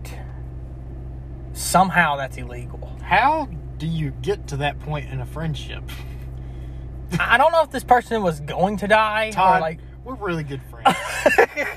somehow 1.53 2.15
that's 2.15 2.37
illegal. 2.37 2.97
How 3.01 3.49
do 3.77 3.87
you 3.87 4.11
get 4.21 4.47
to 4.47 4.57
that 4.57 4.79
point 4.79 5.09
in 5.09 5.19
a 5.19 5.25
friendship? 5.25 5.83
I 7.19 7.37
don't 7.37 7.51
know 7.51 7.61
if 7.61 7.69
this 7.69 7.83
person 7.83 8.23
was 8.23 8.39
going 8.39 8.77
to 8.77 8.87
die 8.87 9.31
Todd, 9.31 9.57
or 9.57 9.61
like 9.61 9.79
we're 10.03 10.15
really 10.15 10.43
good 10.43 10.61
friends. 10.69 10.97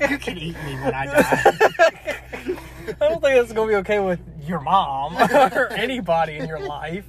you 0.09 0.17
can 0.17 0.37
eat 0.37 0.55
me 0.65 0.75
when 0.75 0.93
I 0.93 1.05
die. 1.05 1.41
I 2.87 3.09
don't 3.09 3.21
think 3.21 3.35
that's 3.35 3.53
gonna 3.53 3.67
be 3.67 3.75
okay 3.75 3.99
with 3.99 4.19
your 4.41 4.59
mom 4.59 5.15
or 5.31 5.67
anybody 5.73 6.37
in 6.37 6.47
your 6.47 6.59
life. 6.59 7.05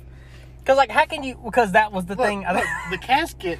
Because 0.58 0.76
like, 0.76 0.90
how 0.90 1.06
can 1.06 1.22
you? 1.22 1.40
Because 1.44 1.72
that 1.72 1.92
was 1.92 2.06
the 2.06 2.16
thing. 2.16 2.44
I 2.44 2.52
Look, 2.52 2.64
think, 2.64 3.00
the 3.00 3.06
casket 3.06 3.58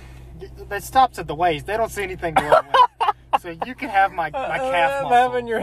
that 0.69 0.83
stops 0.83 1.19
at 1.19 1.27
the 1.27 1.35
waist. 1.35 1.67
They 1.67 1.77
don't 1.77 1.91
see 1.91 2.03
anything 2.03 2.35
work 2.35 2.67
with. 2.67 2.77
So 3.43 3.50
you 3.67 3.75
can 3.75 3.91
have 3.91 4.11
my, 4.12 4.31
my 4.31 4.59
calf 4.59 5.05
I'm 5.05 5.12
having 5.12 5.47
your 5.47 5.62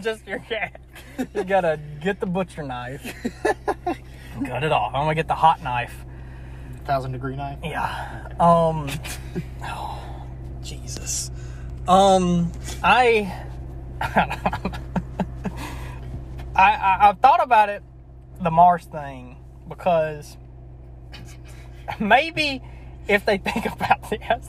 just 0.00 0.26
your 0.26 0.38
cat. 0.40 0.78
You 1.34 1.42
gotta 1.42 1.80
get 2.00 2.20
the 2.20 2.26
butcher 2.26 2.62
knife, 2.62 3.02
cut 4.44 4.62
it 4.62 4.70
off. 4.70 4.94
I'm 4.94 5.02
gonna 5.04 5.14
get 5.14 5.26
the 5.26 5.34
hot 5.34 5.62
knife. 5.62 6.04
thousand 6.84 7.12
degree 7.12 7.34
knife. 7.34 7.58
Yeah. 7.64 8.28
Um. 8.38 8.88
oh, 9.64 10.00
Jesus. 10.68 11.30
Um. 11.86 12.52
I. 12.82 13.44
I, 16.54 16.72
I 16.72 17.08
I've 17.08 17.18
thought 17.20 17.42
about 17.42 17.68
it, 17.68 17.82
the 18.42 18.50
Mars 18.50 18.84
thing, 18.84 19.36
because 19.68 20.36
maybe 22.00 22.62
if 23.06 23.24
they 23.24 23.38
think 23.38 23.66
about 23.72 24.10
this, 24.10 24.48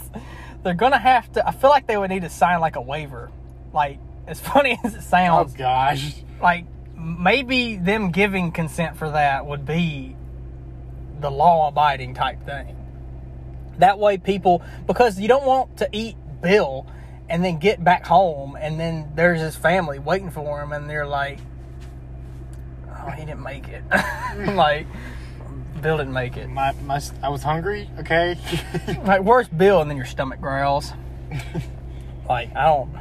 they're 0.64 0.74
gonna 0.74 1.00
have 1.00 1.32
to. 1.34 1.48
I 1.48 1.52
feel 1.52 1.70
like 1.70 1.88
they 1.88 1.98
would 1.98 2.10
need 2.10 2.24
to 2.24 2.30
sign 2.30 2.60
like 2.60 2.76
a 2.76 2.82
waiver. 2.82 3.32
Like 3.74 4.00
as 4.28 4.40
funny 4.52 4.80
as 4.84 4.96
it 4.96 5.02
sounds. 5.02 5.56
Oh 5.56 5.58
sounds, 5.58 6.04
gosh. 6.04 6.16
like 6.42 6.66
maybe 6.98 7.78
them 7.78 8.12
giving 8.12 8.52
consent 8.52 8.98
for 8.98 9.12
that 9.12 9.46
would 9.46 9.66
be 9.66 10.16
the 11.22 11.32
law 11.32 11.68
abiding 11.68 12.14
type 12.14 12.44
thing. 12.46 12.76
That 13.80 14.00
way, 14.00 14.18
people, 14.18 14.62
because 14.88 15.20
you 15.20 15.28
don't 15.28 15.46
want 15.46 15.78
to 15.78 15.90
eat 15.92 16.16
Bill 16.42 16.86
and 17.30 17.44
then 17.44 17.60
get 17.60 17.84
back 17.84 18.06
home 18.06 18.58
and 18.60 18.80
then 18.80 19.12
there's 19.16 19.40
his 19.40 19.56
family 19.56 20.00
waiting 20.00 20.32
for 20.32 20.62
him 20.62 20.72
and 20.72 20.90
they're 20.90 21.08
like, 21.08 21.40
oh, 22.90 23.10
he 23.12 23.26
didn't 23.26 23.44
make 23.44 23.68
it. 23.68 23.84
like, 24.56 24.88
Bill 25.82 25.98
didn't 25.98 26.14
make 26.14 26.38
it. 26.38 26.50
My, 26.50 26.74
my 26.84 27.02
I 27.24 27.30
was 27.30 27.44
hungry. 27.44 27.90
Okay. 28.00 28.38
Like, 29.06 29.24
where's 29.24 29.48
Bill? 29.48 29.82
And 29.82 29.90
then 29.90 29.98
your 29.98 30.06
stomach 30.06 30.42
growls. 30.42 30.92
like, 32.30 32.56
I 32.56 32.66
don't. 32.66 32.96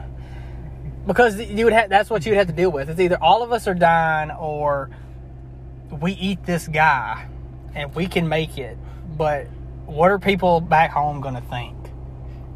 Because 1.06 1.40
you 1.40 1.64
would 1.64 1.72
have, 1.72 1.88
that's 1.88 2.10
what 2.10 2.24
you 2.24 2.32
would 2.32 2.38
have 2.38 2.46
to 2.48 2.52
deal 2.52 2.70
with. 2.70 2.90
It's 2.90 3.00
either 3.00 3.16
all 3.20 3.42
of 3.42 3.52
us 3.52 3.66
are 3.66 3.74
dying 3.74 4.30
or 4.30 4.90
we 5.90 6.12
eat 6.12 6.44
this 6.44 6.68
guy 6.68 7.26
and 7.74 7.94
we 7.94 8.06
can 8.06 8.28
make 8.28 8.58
it. 8.58 8.76
But 9.16 9.48
what 9.88 10.10
are 10.10 10.18
people 10.18 10.60
back 10.60 10.90
home 10.90 11.20
going 11.20 11.34
to 11.34 11.40
think? 11.40 11.76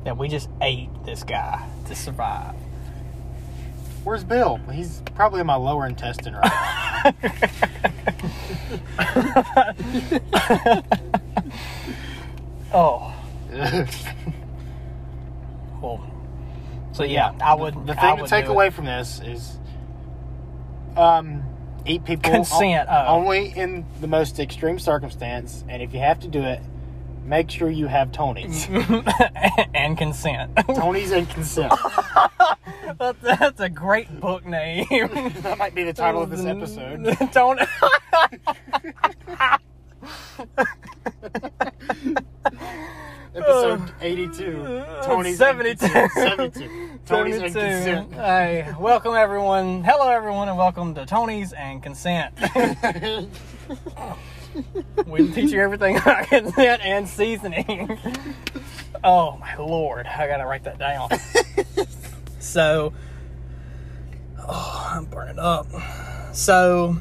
That 0.05 0.17
we 0.19 0.29
just 0.29 0.49
ate 0.61 0.89
this 1.05 1.23
guy 1.25 1.67
to 1.87 1.95
survive. 1.95 2.55
Where's 4.05 4.25
Bill? 4.25 4.57
He's 4.73 5.01
probably 5.15 5.41
in 5.41 5.47
my 5.47 5.55
lower 5.55 5.87
intestine 5.87 6.35
right 6.35 7.15
Oh, 12.75 13.15
now. 13.51 13.53
well. 15.83 16.09
So, 16.93 17.05
yeah, 17.05 17.33
I 17.43 17.55
would. 17.55 17.75
the 17.87 17.95
thing 17.95 18.17
to 18.19 18.27
take 18.27 18.45
do 18.47 18.51
it. 18.51 18.55
away 18.55 18.71
from 18.71 18.85
this 18.87 19.21
is, 19.25 19.59
um, 20.97 21.43
eat 21.87 22.05
people 22.05 22.31
Consent, 22.31 22.89
o- 22.89 22.93
oh. 22.93 23.07
only 23.15 23.47
in 23.49 23.87
the 24.01 24.07
most 24.07 24.39
extreme 24.39 24.79
circumstance, 24.79 25.65
and 25.69 25.83
if 25.83 25.93
you 25.95 26.01
have 26.01 26.21
to 26.21 26.29
do 26.29 26.43
it, 26.43 26.61
make 27.25 27.51
sure 27.51 27.71
you 27.71 27.87
have 27.87 28.13
Tony's. 28.13 28.69
and 29.75 29.97
consent. 29.97 30.57
Tony's 30.75 31.13
and 31.13 31.29
consent. 31.31 31.73
that's, 32.99 33.21
that's 33.21 33.61
a 33.61 33.69
great 33.69 34.21
book 34.21 34.45
name. 34.45 34.87
that 34.91 35.57
might 35.59 35.75
be 35.75 35.85
the 35.85 35.93
title 35.93 36.23
of 36.23 36.31
this 36.31 36.45
episode. 36.45 37.17
Don't. 37.33 37.61
Episode 43.35 43.95
82. 44.01 44.85
Tony's 45.03 45.39
72. 45.39 45.87
72. 45.87 47.01
Tony's 47.07 47.37
and 47.37 47.45
consent. 47.45 48.13
Hey, 48.13 48.75
welcome 48.79 49.15
everyone. 49.15 49.83
Hello 49.85 50.11
everyone, 50.11 50.49
and 50.49 50.59
welcome 50.59 50.95
to 50.95 51.07
Tony's 51.07 51.53
and 51.53 51.83
Consent. 51.83 52.35
We 55.07 55.31
teach 55.33 55.51
you 55.51 55.61
everything 55.61 55.97
I 56.05 56.25
can 56.25 56.53
set 56.53 56.81
and 56.81 57.09
seasoning. 57.09 57.99
oh 59.05 59.37
my 59.39 59.57
lord, 59.57 60.07
I 60.07 60.27
gotta 60.27 60.47
write 60.47 60.65
that 60.65 60.79
down. 60.79 61.11
so, 62.39 62.93
oh, 64.39 64.91
I'm 64.95 65.05
burning 65.07 65.39
up. 65.39 65.67
So, 66.33 66.97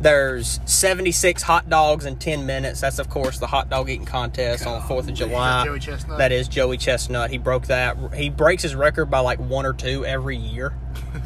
there's 0.00 0.60
76 0.66 1.42
hot 1.42 1.68
dogs 1.68 2.04
in 2.04 2.16
10 2.16 2.46
minutes. 2.46 2.80
That's, 2.80 2.98
of 2.98 3.08
course, 3.08 3.38
the 3.38 3.46
hot 3.46 3.70
dog 3.70 3.88
eating 3.88 4.06
contest 4.06 4.66
on 4.66 4.80
the 4.80 4.86
4th 4.94 5.08
of 5.08 5.14
July. 5.14 5.64
Joey 5.64 5.80
Chestnut? 5.80 6.18
That 6.18 6.32
is 6.32 6.48
Joey 6.48 6.76
Chestnut. 6.76 7.30
He 7.30 7.38
broke 7.38 7.66
that. 7.66 7.96
He 8.14 8.28
breaks 8.28 8.62
his 8.62 8.74
record 8.74 9.06
by 9.06 9.20
like 9.20 9.38
one 9.38 9.64
or 9.64 9.72
two 9.72 10.04
every 10.04 10.36
year. 10.36 10.74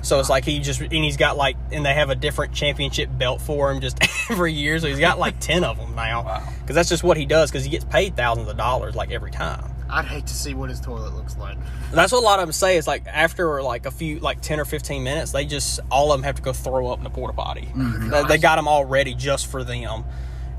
So 0.03 0.19
it's 0.21 0.31
like 0.31 0.45
he 0.45 0.59
just, 0.61 0.81
and 0.81 0.93
he's 0.93 1.17
got 1.17 1.37
like, 1.37 1.57
and 1.73 1.85
they 1.85 1.95
have 1.95 2.11
a 2.11 2.15
different 2.15 2.55
championship 2.55 3.11
belt 3.19 3.41
for 3.41 3.71
him 3.71 3.81
just 3.81 3.99
every 4.31 4.53
year. 4.53 4.79
So 4.79 4.89
he's 4.89 4.99
got 5.01 5.19
like 5.19 5.39
10 5.41 5.63
of 5.65 5.77
them 5.79 5.95
now. 5.95 6.23
Wow. 6.25 6.49
Because 6.61 6.75
that's 6.77 6.89
just 6.89 7.03
what 7.05 7.17
he 7.17 7.27
does 7.27 7.51
because 7.51 7.65
he 7.65 7.71
gets 7.71 7.85
paid 7.85 8.17
thousands 8.17 8.49
of 8.49 8.57
dollars 8.57 8.95
like 8.95 9.11
every 9.11 9.31
time. 9.31 9.73
I'd 9.93 10.05
hate 10.05 10.27
to 10.29 10.35
see 10.35 10.55
what 10.55 10.71
his 10.71 10.81
toilet 10.81 11.15
looks 11.15 11.37
like. 11.37 11.59
That's 11.93 12.13
what 12.13 12.21
a 12.21 12.25
lot 12.25 12.39
of 12.39 12.47
them 12.47 12.53
say. 12.53 12.77
Is 12.77 12.87
like 12.87 13.07
after 13.09 13.61
like 13.61 13.87
a 13.87 13.91
few, 13.91 14.21
like 14.21 14.41
ten 14.41 14.61
or 14.61 14.65
fifteen 14.65 15.03
minutes, 15.03 15.33
they 15.33 15.45
just 15.45 15.81
all 15.91 16.13
of 16.13 16.19
them 16.21 16.23
have 16.25 16.37
to 16.37 16.43
go 16.43 16.53
throw 16.53 16.87
up 16.93 16.99
in 16.99 17.05
the 17.05 17.11
porta 17.11 17.35
potty. 17.35 17.63
Mm-hmm. 17.75 18.09
They, 18.11 18.23
they 18.23 18.39
got 18.39 18.55
them 18.55 18.69
all 18.69 18.85
ready 18.85 19.15
just 19.17 19.49
for 19.49 19.65
them. 19.65 20.05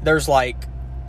There's 0.03 0.27
like 0.27 0.57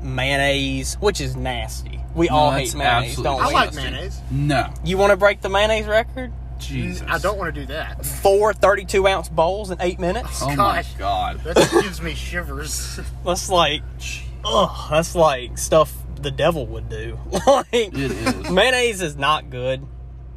mayonnaise, 0.02 0.94
which 1.00 1.20
is 1.20 1.36
nasty. 1.36 2.00
We 2.14 2.28
No, 2.28 2.34
all 2.34 2.50
hate 2.52 2.74
mayonnaise, 2.74 3.16
don't 3.16 3.40
I 3.42 3.48
we? 3.48 3.54
like 3.54 3.74
mayonnaise. 3.74 4.20
No. 4.30 4.72
You 4.84 4.98
want 4.98 5.10
to 5.10 5.16
break 5.16 5.40
the 5.40 5.48
mayonnaise 5.48 5.86
record? 5.86 6.32
Jesus. 6.66 7.06
I 7.08 7.18
don't 7.18 7.38
want 7.38 7.54
to 7.54 7.60
do 7.60 7.66
that. 7.68 8.04
Four 8.04 8.52
32 8.52 9.06
ounce 9.06 9.28
bowls 9.28 9.70
in 9.70 9.80
eight 9.80 9.98
minutes. 9.98 10.42
Oh 10.42 10.48
my 10.48 10.54
Gosh. 10.56 10.94
god. 10.94 11.40
That 11.44 11.56
just 11.56 11.72
gives 11.72 12.02
me 12.02 12.14
shivers. 12.14 13.00
That's 13.24 13.48
like, 13.48 13.82
ugh, 14.44 14.90
that's 14.90 15.14
like 15.14 15.56
stuff 15.58 15.92
the 16.20 16.30
devil 16.30 16.66
would 16.66 16.88
do. 16.88 17.18
like, 17.46 17.66
It 17.72 17.94
is. 17.94 18.50
mayonnaise 18.50 19.00
is 19.02 19.16
not 19.16 19.50
good. 19.50 19.86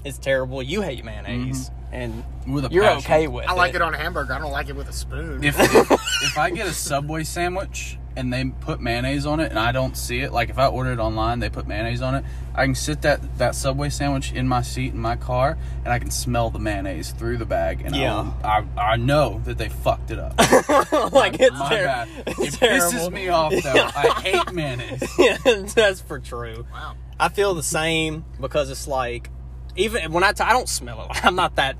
It's 0.03 0.17
terrible. 0.19 0.61
You 0.61 0.81
hate 0.81 1.03
mayonnaise, 1.03 1.69
mm-hmm. 1.69 1.74
And 1.95 2.23
With 2.47 2.65
a 2.65 2.69
you're 2.69 2.83
passion. 2.83 3.11
okay 3.11 3.27
with 3.27 3.47
I 3.47 3.53
like 3.53 3.73
it 3.73 3.81
on 3.81 3.93
a 3.93 3.97
hamburger. 3.97 4.33
I 4.33 4.39
don't 4.39 4.51
like 4.51 4.69
it 4.69 4.75
with 4.75 4.89
a 4.89 4.93
spoon. 4.93 5.43
If, 5.43 5.55
if 5.59 5.91
if 5.91 6.37
I 6.37 6.49
get 6.49 6.67
a 6.67 6.73
Subway 6.73 7.23
sandwich 7.23 7.97
and 8.17 8.31
they 8.31 8.45
put 8.45 8.79
mayonnaise 8.79 9.25
on 9.25 9.39
it 9.41 9.49
and 9.49 9.59
I 9.59 9.71
don't 9.73 9.95
see 9.97 10.19
it, 10.21 10.31
like 10.31 10.49
if 10.49 10.57
I 10.57 10.67
order 10.67 10.91
it 10.93 10.99
online, 10.99 11.39
they 11.39 11.49
put 11.49 11.67
mayonnaise 11.67 12.01
on 12.01 12.15
it, 12.15 12.23
I 12.53 12.63
can 12.65 12.75
sit 12.75 13.01
that 13.03 13.37
that 13.37 13.55
Subway 13.55 13.89
sandwich 13.89 14.31
in 14.33 14.47
my 14.47 14.61
seat 14.61 14.93
in 14.93 14.99
my 14.99 15.15
car 15.15 15.57
and 15.83 15.93
I 15.93 15.99
can 15.99 16.11
smell 16.11 16.49
the 16.49 16.59
mayonnaise 16.59 17.11
through 17.11 17.37
the 17.37 17.45
bag 17.45 17.81
and 17.85 17.95
Yeah. 17.95 18.31
I, 18.43 18.65
I 18.77 18.81
I 18.93 18.95
know 18.97 19.41
that 19.45 19.57
they 19.57 19.69
fucked 19.69 20.11
it 20.11 20.19
up. 20.19 20.37
like 21.13 21.39
it's 21.39 21.57
My 21.57 21.69
ter- 21.69 21.85
bad. 21.85 22.07
it's 22.27 22.39
It 22.39 22.53
terrible. 22.59 22.85
pisses 22.91 23.11
me 23.11 23.29
off 23.29 23.51
though. 23.53 23.59
I 23.95 24.21
hate 24.21 24.51
mayonnaise. 24.53 25.03
yeah, 25.17 25.37
that's 25.73 26.01
for 26.01 26.19
true. 26.19 26.65
wow. 26.73 26.95
I 27.19 27.29
feel 27.29 27.53
the 27.53 27.63
same 27.63 28.25
because 28.41 28.69
it's 28.69 28.87
like, 28.89 29.29
even 29.75 30.11
when 30.11 30.23
I 30.23 30.31
t- 30.33 30.43
I 30.43 30.51
don't 30.53 30.69
smell 30.69 31.01
it. 31.09 31.09
I'm 31.25 31.35
not 31.35 31.55
that 31.55 31.77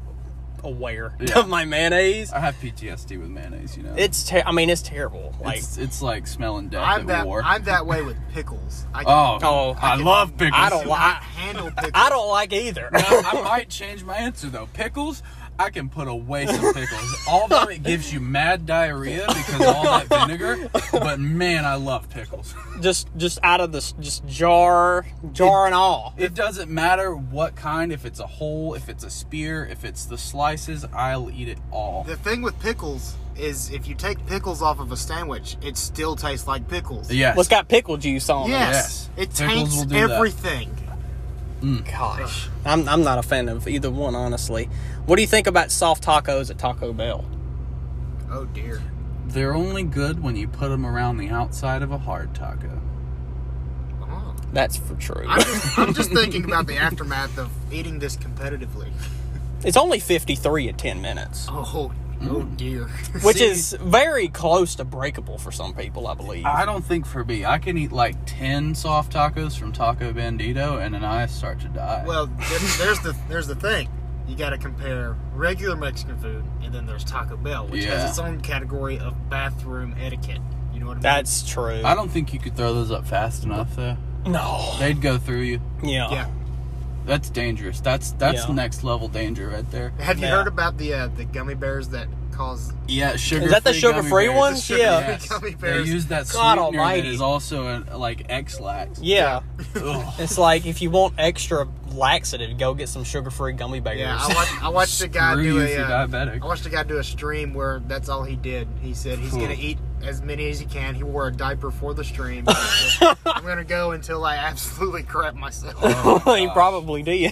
aware 0.63 1.15
Yeah. 1.19 1.39
of 1.39 1.47
my 1.47 1.63
mayonnaise. 1.63 2.31
I 2.33 2.39
have 2.39 2.55
PTSD 2.55 3.19
with 3.19 3.29
mayonnaise. 3.29 3.77
You 3.77 3.83
know. 3.83 3.93
It's 3.95 4.23
ter- 4.27 4.41
I 4.45 4.51
mean, 4.51 4.69
it's 4.71 4.81
terrible. 4.81 5.35
Like, 5.39 5.57
it's, 5.59 5.77
it's 5.77 6.01
like 6.01 6.25
smelling 6.25 6.69
death 6.69 6.81
I'm 6.83 7.05
that. 7.07 7.27
war. 7.27 7.41
I'm 7.43 7.63
that 7.65 7.85
way 7.85 8.01
with 8.01 8.17
pickles. 8.31 8.85
I 8.93 9.03
oh, 9.05 9.39
Oh, 9.43 9.77
I, 9.79 9.95
can- 9.97 10.05
love 10.05 10.31
pickles. 10.37 10.53
I 10.59 10.69
don't 10.69 10.85
I 10.85 10.89
like. 10.89 11.21
handle 11.21 11.69
pickles. 11.71 11.91
I 11.93 12.09
don't 12.09 12.29
like 12.29 12.51
either. 12.53 12.89
I 12.93 13.41
might 13.43 13.69
change 13.69 14.03
my 14.03 14.15
answer 14.15 14.47
though. 14.47 14.67
Pickles, 14.73 15.21
I 15.57 15.69
can 15.69 15.89
put 15.89 16.07
away 16.07 16.45
some 16.47 16.73
pickles. 16.73 17.15
Although 17.29 17.63
it 17.69 17.81
gives 17.83 18.11
you 18.13 18.19
mad 18.19 18.65
diarrhea 18.65 19.25
because 19.27 19.55
of 19.61 19.67
all 19.67 19.83
that 19.83 20.07
vinegar, 20.07 20.69
but 20.91 21.19
man, 21.19 21.65
I 21.65 21.75
love 21.75 22.09
pickles. 22.09 22.53
just 22.81 23.07
just 23.15 23.39
out 23.43 23.61
of 23.61 23.71
this, 23.71 23.93
just 23.93 24.25
jar, 24.27 25.05
jar 25.31 25.65
and 25.65 25.73
all. 25.75 26.13
It 26.17 26.33
doesn't 26.33 26.69
matter 26.69 27.15
what 27.15 27.55
kind, 27.55 27.91
if 27.93 28.05
it's 28.05 28.19
a 28.19 28.27
whole, 28.27 28.73
if 28.73 28.89
it's 28.89 29.03
a 29.03 29.09
spear, 29.09 29.65
if 29.65 29.85
it's 29.85 30.05
the 30.05 30.17
slices, 30.17 30.85
I'll 30.93 31.29
eat 31.31 31.47
it 31.47 31.59
all. 31.71 32.03
The 32.03 32.17
thing 32.17 32.41
with 32.41 32.59
pickles 32.59 33.15
is 33.37 33.69
if 33.71 33.87
you 33.87 33.95
take 33.95 34.25
pickles 34.27 34.61
off 34.61 34.79
of 34.79 34.91
a 34.91 34.97
sandwich, 34.97 35.57
it 35.61 35.77
still 35.77 36.15
tastes 36.15 36.47
like 36.47 36.67
pickles. 36.69 37.11
Yes. 37.11 37.35
Well, 37.35 37.41
it's 37.41 37.49
got 37.49 37.67
pickle 37.67 37.97
juice 37.97 38.29
on 38.29 38.49
Yes. 38.49 38.73
Yes. 38.73 39.09
It 39.17 39.29
Pickles 39.29 39.39
taints 39.39 39.75
will 39.77 39.85
do 39.85 40.07
that. 40.07 40.11
everything. 40.11 40.69
Mm. 41.61 41.85
Gosh, 41.91 42.47
I'm 42.65 42.87
I'm 42.87 43.03
not 43.03 43.17
a 43.17 43.23
fan 43.23 43.49
of 43.49 43.67
either 43.67 43.89
one, 43.89 44.13
honestly. 44.13 44.69
What 45.05 45.17
do 45.17 45.21
you 45.21 45.27
think 45.27 45.47
about 45.47 45.71
soft 45.71 46.03
tacos 46.03 46.49
at 46.49 46.57
Taco 46.57 46.91
Bell? 46.93 47.25
Oh 48.31 48.45
dear. 48.45 48.81
They're 49.27 49.53
only 49.53 49.83
good 49.83 50.21
when 50.23 50.35
you 50.35 50.47
put 50.47 50.69
them 50.69 50.85
around 50.85 51.17
the 51.17 51.29
outside 51.29 51.81
of 51.81 51.91
a 51.91 51.97
hard 51.97 52.33
taco. 52.33 52.81
Oh. 54.01 54.35
That's 54.53 54.77
for 54.77 54.95
true. 54.95 55.25
I'm 55.27 55.41
just, 55.41 55.77
I'm 55.79 55.93
just 55.93 56.11
thinking 56.13 56.45
about 56.45 56.67
the 56.67 56.77
aftermath 56.77 57.37
of 57.37 57.51
eating 57.71 57.99
this 57.99 58.17
competitively. 58.17 58.91
it's 59.63 59.77
only 59.77 59.99
53 59.99 60.69
at 60.69 60.77
10 60.77 61.01
minutes, 61.01 61.47
Oh, 61.49 61.91
oh 62.21 62.25
mm. 62.25 62.57
dear. 62.57 62.83
which 63.23 63.37
See- 63.37 63.45
is 63.45 63.77
very 63.81 64.27
close 64.27 64.73
to 64.75 64.83
breakable 64.85 65.37
for 65.37 65.51
some 65.51 65.73
people, 65.73 66.07
I 66.07 66.13
believe. 66.15 66.45
I 66.45 66.65
don't 66.65 66.83
think 66.85 67.05
for 67.05 67.23
me, 67.23 67.45
I 67.45 67.57
can 67.59 67.77
eat 67.77 67.91
like 67.91 68.15
10 68.25 68.73
soft 68.73 69.13
tacos 69.13 69.57
from 69.57 69.71
Taco 69.71 70.13
Bandito 70.13 70.83
and 70.83 70.93
then 70.95 71.03
I 71.03 71.25
start 71.27 71.59
to 71.61 71.67
die. 71.67 72.03
Well, 72.07 72.25
there's, 72.27 72.77
there's 72.79 72.99
the 73.01 73.15
there's 73.29 73.47
the 73.47 73.55
thing. 73.55 73.89
You 74.27 74.35
got 74.35 74.49
to 74.51 74.57
compare 74.57 75.15
regular 75.33 75.75
Mexican 75.75 76.17
food, 76.17 76.43
and 76.63 76.73
then 76.73 76.85
there's 76.85 77.03
Taco 77.03 77.37
Bell, 77.37 77.67
which 77.67 77.83
Yeah. 77.85 77.99
has 77.99 78.09
its 78.11 78.19
own 78.19 78.41
category 78.41 78.97
of 78.99 79.29
bathroom 79.29 79.95
etiquette. 80.01 80.41
You 80.73 80.79
know 80.79 80.87
what 80.87 80.91
I 80.93 80.95
mean? 80.95 81.01
That's 81.03 81.47
true. 81.47 81.81
I 81.85 81.93
don't 81.95 82.09
think 82.09 82.33
you 82.33 82.39
could 82.39 82.55
throw 82.55 82.73
those 82.73 82.91
up 82.91 83.07
fast 83.07 83.43
enough 83.43 83.75
though. 83.75 83.97
no. 84.25 84.73
They'd 84.79 84.99
go 85.01 85.17
through 85.17 85.41
you. 85.41 85.61
Yeah. 85.83 86.09
yeah. 86.11 86.27
That's 87.05 87.29
dangerous. 87.29 87.79
That's 87.81 88.11
that's 88.13 88.47
Yeah. 88.47 88.53
next 88.55 88.83
level 88.83 89.07
danger 89.07 89.49
right 89.49 89.69
there. 89.71 89.93
Have 89.99 90.17
you 90.17 90.25
Yeah. 90.25 90.31
heard 90.37 90.47
about 90.47 90.77
the 90.79 90.93
uh, 90.95 91.09
the 91.15 91.23
gummy 91.25 91.53
bears 91.53 91.89
that 91.89 92.07
cause 92.35 92.73
Yeah, 92.87 93.15
sugar. 93.15 93.45
Is 93.45 93.51
that 93.51 93.63
the 93.63 93.73
sugar-free 93.73 94.29
ones? 94.29 94.63
sugar-free 94.63 94.85
Yeah. 94.85 95.07
Yes. 95.07 95.27
gummy 95.29 95.53
They 95.53 95.81
use 95.83 96.05
that 96.07 96.29
God 96.31 96.57
sweetener 96.57 96.61
almighty. 96.79 97.09
is 97.09 97.21
also 97.21 97.83
a, 97.89 97.97
like 97.97 98.25
Ex-Lax. 98.29 98.99
Yeah. 98.99 99.41
Ugh. 99.75 100.13
It's 100.19 100.37
like 100.37 100.65
if 100.65 100.81
you 100.81 100.89
want 100.91 101.15
extra 101.17 101.67
laxative, 101.87 102.57
go 102.57 102.73
get 102.73 102.89
some 102.89 103.03
sugar-free 103.03 103.53
gummy 103.53 103.79
bears. 103.79 103.99
Yeah, 103.99 104.17
I 104.19 104.33
watched, 104.33 104.63
I 104.63 104.69
watched 104.69 105.01
a 105.01 105.07
guy 105.19 105.35
do 105.35 105.41
you 105.41 105.59
a. 105.61 105.77
Uh. 105.77 106.07
I 106.41 106.45
watched 106.45 106.65
a 106.65 106.69
guy 106.69 106.83
do 106.83 106.97
a 106.97 107.03
stream 107.03 107.53
where 107.53 107.79
that's 107.87 108.09
all 108.09 108.23
he 108.23 108.35
did. 108.35 108.67
He 108.81 108.93
said 108.93 109.19
he's 109.19 109.31
gonna 109.31 109.55
eat 109.57 109.77
as 110.03 110.21
many 110.21 110.49
as 110.49 110.59
he 110.59 110.65
can. 110.65 110.93
He 110.95 111.03
wore 111.03 111.27
a 111.27 111.31
diaper 111.31 111.71
for 111.71 111.93
the 111.93 112.03
stream. 112.03 112.45
He 112.47 113.05
I'm 113.25 113.43
gonna 113.43 113.63
go 113.63 113.91
until 113.91 114.23
I 114.25 114.35
absolutely 114.35 115.03
crap 115.03 115.35
myself. 115.35 115.75
he 116.37 116.47
probably 116.49 117.01
did. 117.03 117.31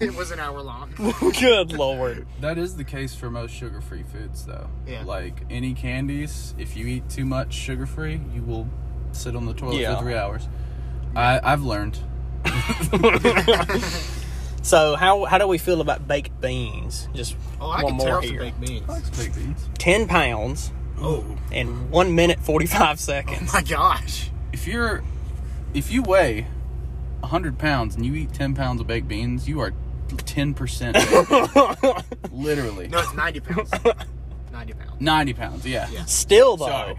it 0.00 0.14
was 0.14 0.30
an 0.30 0.40
hour 0.40 0.60
long. 0.62 0.92
Good 1.40 1.72
lord. 1.72 2.26
That 2.40 2.58
is 2.58 2.76
the 2.76 2.84
case 2.84 3.14
for 3.14 3.30
most 3.30 3.52
sugar-free 3.54 4.04
foods, 4.04 4.44
though. 4.44 4.68
Yeah. 4.86 5.04
Like 5.04 5.42
any 5.50 5.74
candies, 5.74 6.54
if 6.58 6.76
you 6.76 6.86
eat 6.86 7.08
too 7.08 7.24
much 7.24 7.52
sugar-free, 7.54 8.20
you 8.34 8.42
will 8.42 8.68
sit 9.12 9.36
on 9.36 9.46
the 9.46 9.54
toilet 9.54 9.76
Yeah. 9.80 9.96
for 9.96 10.02
three 10.02 10.16
hours. 10.16 10.48
I, 11.16 11.40
I've 11.42 11.62
learned. 11.62 11.98
So 14.62 14.96
how 14.96 15.24
how 15.24 15.38
do 15.38 15.46
we 15.46 15.56
feel 15.56 15.80
about 15.80 16.06
baked 16.06 16.40
beans? 16.40 17.08
Just 17.14 17.36
Oh, 17.60 17.70
I 17.70 17.82
one 17.84 17.92
can 17.92 17.96
more 17.96 18.06
tear 18.06 18.16
up 18.18 18.24
here. 18.24 18.40
baked 18.40 18.60
beans. 18.60 18.84
I 18.88 18.92
like 18.92 19.16
baked 19.16 19.36
beans. 19.36 19.68
Ten 19.78 20.06
pounds 20.06 20.72
Oh, 21.00 21.24
in 21.52 21.90
one 21.90 22.14
minute 22.14 22.40
forty 22.40 22.66
five 22.66 22.98
seconds. 23.00 23.52
my 23.52 23.62
gosh. 23.62 24.30
If 24.52 24.66
you're, 24.66 25.02
if 25.74 25.90
you 25.92 26.02
weigh 26.02 26.46
hundred 27.22 27.58
pounds 27.58 27.94
and 27.96 28.04
you 28.06 28.14
eat 28.14 28.32
ten 28.32 28.54
pounds 28.54 28.80
of 28.80 28.86
baked 28.86 29.08
beans, 29.08 29.48
you 29.48 29.60
are 29.60 29.72
ten 30.26 30.54
percent. 30.54 30.96
Literally, 32.32 32.88
No, 32.88 32.98
it's 33.00 33.14
90 33.14 33.40
pounds. 33.40 33.70
90 34.52 34.72
pounds. 34.74 35.00
ninety 35.00 35.32
pounds. 35.34 35.66
Yeah. 35.66 35.88
Yeah. 35.90 36.04
Still 36.06 36.56
though. 36.56 36.66
Sorry. 36.66 36.94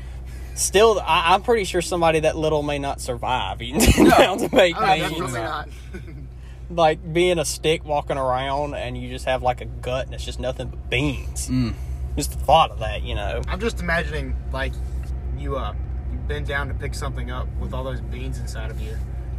Still, 0.55 0.99
I, 0.99 1.33
I'm 1.33 1.41
pretty 1.41 1.63
sure 1.63 1.81
somebody 1.81 2.21
that 2.21 2.35
little 2.35 2.63
may 2.63 2.79
not 2.79 2.99
survive 3.01 3.61
eating 3.61 3.79
ten 3.91 4.05
No. 4.09 4.15
pounds 4.15 4.43
of 4.43 4.51
baked 4.51 4.77
Oh, 4.79 4.85
Beans. 4.85 5.09
definitely 5.09 5.33
not. 5.41 5.69
Like 6.71 7.13
being 7.13 7.39
a 7.39 7.45
stick 7.45 7.83
walking 7.83 8.17
around 8.19 8.75
and 8.75 8.95
you 8.95 9.09
just 9.09 9.25
have 9.25 9.41
like 9.41 9.59
a 9.59 9.65
gut 9.65 10.05
and 10.05 10.13
it's 10.13 10.23
just 10.23 10.39
nothing 10.39 10.67
but 10.67 10.87
beans. 10.87 11.49
Mm. 11.49 11.73
Just 12.17 12.31
the 12.31 12.39
thought 12.39 12.71
of 12.71 12.79
that, 12.79 13.03
you 13.03 13.15
know. 13.15 13.41
I'm 13.47 13.59
just 13.59 13.79
imagining, 13.79 14.35
like, 14.51 14.73
you 15.37 15.55
uh, 15.57 15.73
you 16.11 16.17
bend 16.27 16.47
down 16.47 16.67
to 16.67 16.73
pick 16.73 16.93
something 16.93 17.31
up 17.31 17.47
with 17.59 17.73
all 17.73 17.83
those 17.83 18.01
beans 18.01 18.39
inside 18.39 18.71
of 18.71 18.81
you, 18.81 18.95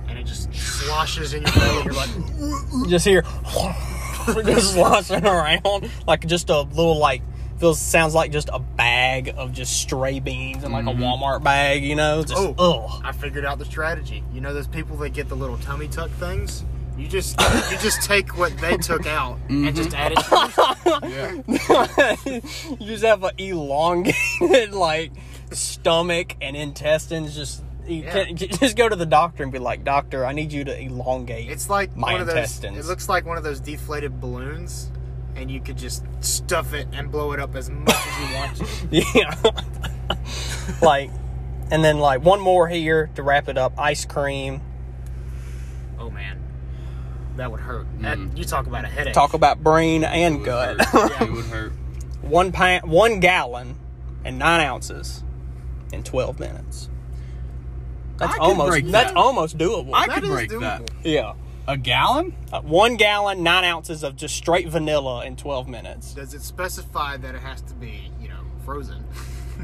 and 0.09 0.19
it 0.19 0.25
just 0.25 0.53
sloshes 0.55 1.35
in 1.35 1.43
your 1.43 1.53
belly. 1.53 1.85
You're 1.85 1.95
like, 1.95 2.89
just 2.89 3.05
hear 3.07 3.23
just 4.45 4.73
sloshing 4.75 5.25
around 5.27 5.91
like 6.07 6.27
just 6.27 6.51
a 6.51 6.61
little 6.61 6.99
like 6.99 7.23
feels 7.59 7.79
sounds 7.79 8.15
like 8.15 8.31
just 8.33 8.49
a 8.53 8.59
bag 8.59 9.35
of 9.37 9.53
just 9.53 9.81
stray 9.83 10.19
beans 10.21 10.65
in 10.65 10.73
like 10.73 10.87
a 10.87 10.89
Walmart 10.91 11.43
bag, 11.43 11.85
you 11.85 11.95
know? 11.95 12.23
Just 12.23 12.35
Oh. 12.39 12.55
ugh. 12.59 13.03
I 13.05 13.13
figured 13.13 13.45
out 13.45 13.59
the 13.59 13.67
strategy. 13.67 14.25
You 14.33 14.41
know 14.41 14.55
those 14.55 14.67
people 14.67 14.97
that 14.99 15.11
get 15.11 15.29
the 15.29 15.35
little 15.37 15.59
tummy 15.59 15.87
tuck 15.89 16.11
things? 16.13 16.65
You 17.01 17.09
just 17.09 17.41
you 17.41 17.79
just 17.79 18.03
take 18.03 18.37
what 18.37 18.57
they 18.59 18.77
took 18.77 19.07
out 19.07 19.39
and 19.49 19.65
mm-hmm. 19.65 19.75
just 19.75 19.95
add 19.95 20.13
it 20.13 20.19
to 20.19 21.09
Yeah. 22.29 22.77
you 22.79 22.87
just 22.87 23.05
have 23.05 23.25
an 23.25 23.33
elongated 23.39 24.75
like 24.75 25.13
stomach 25.51 26.37
and 26.43 26.55
intestines. 26.57 27.35
Just 27.35 27.63
you 27.87 28.03
Yeah. 28.03 28.25
can, 28.27 28.37
just 28.37 28.77
go 28.77 28.87
to 28.87 28.97
the 28.97 29.07
doctor 29.07 29.43
and 29.43 29.51
be 29.51 29.59
like, 29.59 29.83
"Doctor, 29.83 30.27
I 30.27 30.33
need 30.33 30.53
you 30.53 30.65
to 30.65 30.79
elongate." 30.79 31.51
It's 31.51 31.71
like 31.71 31.97
my 31.97 32.13
one 32.13 32.21
of 32.21 32.27
those 32.27 32.37
intestines. 32.37 32.79
it 32.79 32.85
looks 32.85 33.09
like 33.09 33.25
one 33.25 33.39
of 33.39 33.45
those 33.45 33.61
deflated 33.61 34.21
balloons 34.21 34.91
and 35.37 35.51
you 35.51 35.61
could 35.61 35.79
just 35.79 36.05
stuff 36.21 36.75
it 36.75 36.87
and 36.93 37.11
blow 37.11 37.33
it 37.33 37.41
up 37.41 37.55
as 37.55 37.71
much 37.71 37.95
as 37.95 38.29
you 38.29 38.35
want 38.37 38.57
to. 38.57 38.67
yeah, 39.17 40.77
like, 40.83 41.11
and 41.71 41.83
then 41.83 41.99
like 41.99 42.23
one 42.23 42.41
more 42.41 42.69
here 42.69 43.09
to 43.15 43.23
wrap 43.23 43.49
it 43.49 43.57
up: 43.57 43.73
ice 43.79 44.05
cream. 44.05 44.61
Oh 45.99 46.11
man. 46.11 46.40
That 47.41 47.51
would 47.51 47.61
hurt. 47.61 47.87
That, 48.03 48.19
you 48.37 48.45
talk 48.45 48.67
about 48.67 48.85
a 48.85 48.89
headache. 48.89 49.15
Talk 49.15 49.33
about 49.33 49.63
brain 49.63 50.05
and 50.05 50.41
would 50.41 50.45
gut. 50.45 50.85
hurt. 50.85 51.13
It 51.23 51.33
would 51.33 51.47
hurt. 51.47 51.73
one 52.21 52.53
pint, 52.53 52.87
one 52.87 53.19
gallon, 53.19 53.77
and 54.27 54.39
nine 54.39 54.61
ounces 54.61 55.25
in 55.91 56.03
twelve 56.03 56.39
minutes. 56.39 56.91
That's 58.19 58.35
I 58.35 58.37
could 58.37 58.43
almost 58.43 58.71
break 58.73 58.87
that's 58.89 59.13
almost 59.15 59.57
doable. 59.57 59.93
I 59.95 60.07
That 60.07 60.17
could 60.21 60.25
break 60.25 60.51
doable. 60.51 60.61
that. 60.61 60.91
yeah. 61.03 61.33
A 61.67 61.79
gallon? 61.79 62.37
Uh, 62.53 62.61
one 62.61 62.97
gallon, 62.97 63.43
nine 63.43 63.65
ounces 63.65 64.03
of 64.05 64.17
just 64.17 64.37
straight 64.37 64.69
vanilla 64.69 65.25
in 65.25 65.37
12 65.37 65.67
minutes. 65.67 66.13
Does 66.13 66.35
it 66.35 66.43
specify 66.43 67.17
that 67.17 67.35
it 67.35 67.41
has 67.41 67.63
to 67.63 67.75
be, 67.75 68.11
you 68.21 68.29
know, 68.29 68.41
frozen? 68.67 69.03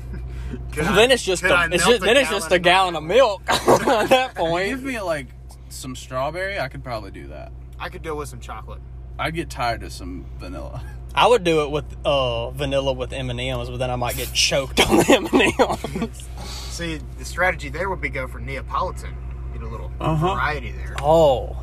Could 0.73 0.85
then 0.85 1.11
it's 1.11 1.23
just 1.23 1.43
could 1.43 1.51
a, 1.51 1.55
I 1.55 1.65
it's 1.67 1.85
melt 1.85 1.91
just, 1.91 2.03
then 2.05 2.17
it's 2.17 2.31
just 2.31 2.51
a 2.53 2.59
gallon 2.59 2.97
of 2.97 3.03
milk 3.03 3.43
at 3.49 4.09
that 4.09 4.35
point. 4.35 4.71
Give 4.71 4.83
me 4.83 4.99
like 5.03 5.27
some 5.69 5.95
strawberry, 5.95 6.59
I 6.59 6.69
could 6.69 6.83
probably 6.83 7.11
do 7.11 7.27
that. 7.29 7.53
I 7.79 7.89
could 7.89 8.03
deal 8.03 8.17
with 8.17 8.29
some 8.29 8.41
chocolate. 8.41 8.81
I'd 9.19 9.35
get 9.35 9.49
tired 9.51 9.83
of 9.83 9.93
some 9.93 10.27
vanilla. 10.39 10.83
I 11.15 11.27
would 11.27 11.45
do 11.45 11.63
it 11.63 11.71
with 11.71 11.85
uh, 12.05 12.51
vanilla 12.51 12.93
with 12.93 13.13
M 13.13 13.31
and 13.31 13.41
M's, 13.41 13.71
but 13.71 13.79
then 13.79 13.91
I 13.91 13.97
might 13.97 14.17
get 14.17 14.33
choked 14.33 14.81
on 14.89 14.99
the 14.99 15.07
M 15.09 15.27
and 15.33 16.01
M's. 16.03 16.29
See, 16.47 17.01
the 17.19 17.25
strategy 17.25 17.69
there 17.71 17.89
would 17.89 18.01
be 18.03 18.11
go 18.11 18.29
for 18.29 18.39
Neapolitan. 18.39 19.17
Get 19.55 19.63
a 19.63 19.69
little 19.69 19.91
Uh-huh. 19.99 20.35
variety 20.35 20.73
there. 20.73 20.95
Oh, 21.01 21.57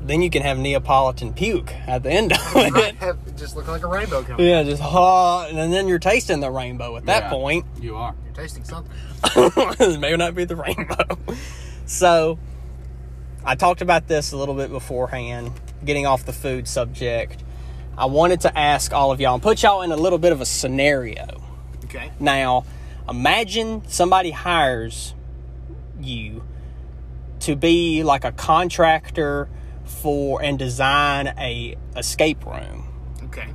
then 0.00 0.22
you 0.22 0.30
can 0.30 0.40
have 0.42 0.56
Neapolitan 0.58 1.34
puke 1.34 1.74
at 1.86 2.02
the 2.02 2.10
end 2.10 2.32
of 2.32 2.38
Right, 2.54 2.72
it. 2.74 2.94
have, 2.96 3.18
it 3.26 3.36
just 3.36 3.56
look 3.56 3.66
like 3.68 3.82
a 3.82 3.86
rainbow 3.88 4.22
coming. 4.22 4.46
Yeah, 4.46 4.62
just 4.62 4.80
hot, 4.80 5.50
and 5.50 5.70
then 5.72 5.88
you're 5.88 5.98
tasting 5.98 6.40
the 6.40 6.50
rainbow 6.50 6.96
at 6.96 7.04
that 7.06 7.24
Yeah. 7.24 7.30
point. 7.30 7.66
You 7.80 7.96
are. 7.96 8.14
You're 8.24 8.34
tasting 8.34 8.64
something. 8.64 8.92
Maybe 10.00 10.16
not 10.16 10.34
be 10.34 10.44
the 10.46 10.56
rainbow. 10.56 11.18
So, 11.84 12.38
I 13.46 13.54
talked 13.54 13.80
about 13.80 14.08
this 14.08 14.32
a 14.32 14.36
little 14.36 14.54
bit 14.56 14.70
beforehand, 14.70 15.52
getting 15.84 16.04
off 16.04 16.26
the 16.26 16.32
food 16.32 16.66
subject. 16.66 17.42
I 17.96 18.06
wanted 18.06 18.40
to 18.42 18.58
ask 18.58 18.92
all 18.92 19.12
of 19.12 19.20
y'all 19.20 19.34
and 19.34 19.42
put 19.42 19.62
y'all 19.62 19.82
in 19.82 19.92
a 19.92 19.96
little 19.96 20.18
bit 20.18 20.32
of 20.32 20.40
a 20.40 20.44
scenario. 20.46 21.42
Okay. 21.84 22.10
Now, 22.18 22.64
imagine 23.08 23.86
somebody 23.88 24.32
hires 24.32 25.14
you 26.00 26.42
to 27.40 27.54
be 27.54 28.02
like 28.02 28.24
a 28.24 28.32
contractor 28.32 29.48
for 29.84 30.42
and 30.42 30.58
design 30.58 31.28
a 31.38 31.76
escape 31.96 32.44
room 32.44 32.88
Okay. 33.26 33.46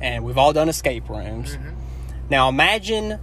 and 0.00 0.24
we've 0.24 0.36
all 0.36 0.52
done 0.52 0.68
escape 0.68 1.08
rooms. 1.08 1.56
Mm-hmm. 1.56 1.68
Now 2.28 2.48
imagine 2.48 3.20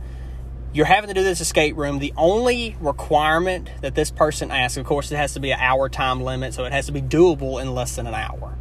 you're 0.71 0.85
having 0.85 1.07
to 1.07 1.13
do 1.13 1.23
this 1.23 1.41
escape 1.41 1.75
room. 1.75 1.99
The 1.99 2.13
only 2.15 2.77
requirement 2.79 3.69
that 3.81 3.95
this 3.95 4.11
person 4.11 4.51
asks, 4.51 4.77
of 4.77 4.85
course, 4.85 5.11
it 5.11 5.15
has 5.15 5.33
to 5.33 5.39
be 5.39 5.51
an 5.51 5.59
hour 5.59 5.89
time 5.89 6.21
limit, 6.21 6.53
so 6.53 6.65
it 6.65 6.71
has 6.71 6.85
to 6.85 6.91
be 6.91 7.01
doable 7.01 7.61
in 7.61 7.73
less 7.73 7.95
than 7.95 8.05
an 8.05 8.13
hour. 8.13 8.57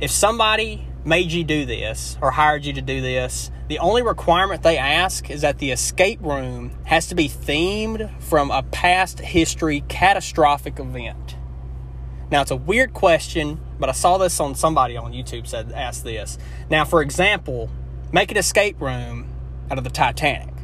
If 0.00 0.10
somebody 0.10 0.86
made 1.04 1.32
you 1.32 1.44
do 1.44 1.64
this 1.64 2.18
or 2.20 2.32
hired 2.32 2.64
you 2.64 2.74
to 2.74 2.82
do 2.82 3.00
this, 3.00 3.50
the 3.68 3.78
only 3.78 4.02
requirement 4.02 4.62
they 4.62 4.76
ask 4.76 5.30
is 5.30 5.40
that 5.40 5.58
the 5.58 5.70
escape 5.70 6.20
room 6.22 6.72
has 6.84 7.06
to 7.08 7.14
be 7.14 7.28
themed 7.28 8.10
from 8.20 8.50
a 8.50 8.62
past 8.62 9.20
history 9.20 9.82
catastrophic 9.88 10.78
event. 10.78 11.36
Now 12.30 12.42
it's 12.42 12.50
a 12.50 12.56
weird 12.56 12.92
question, 12.92 13.60
but 13.78 13.88
I 13.88 13.92
saw 13.92 14.18
this 14.18 14.38
on 14.38 14.54
somebody 14.54 14.96
on 14.96 15.12
YouTube 15.12 15.46
said 15.46 15.72
ask 15.72 16.04
this. 16.04 16.38
Now, 16.68 16.84
for 16.84 17.00
example, 17.02 17.70
make 18.12 18.30
an 18.30 18.36
escape 18.36 18.80
room 18.80 19.32
out 19.70 19.78
of 19.78 19.84
the 19.84 19.90
Titanic. 19.90 20.59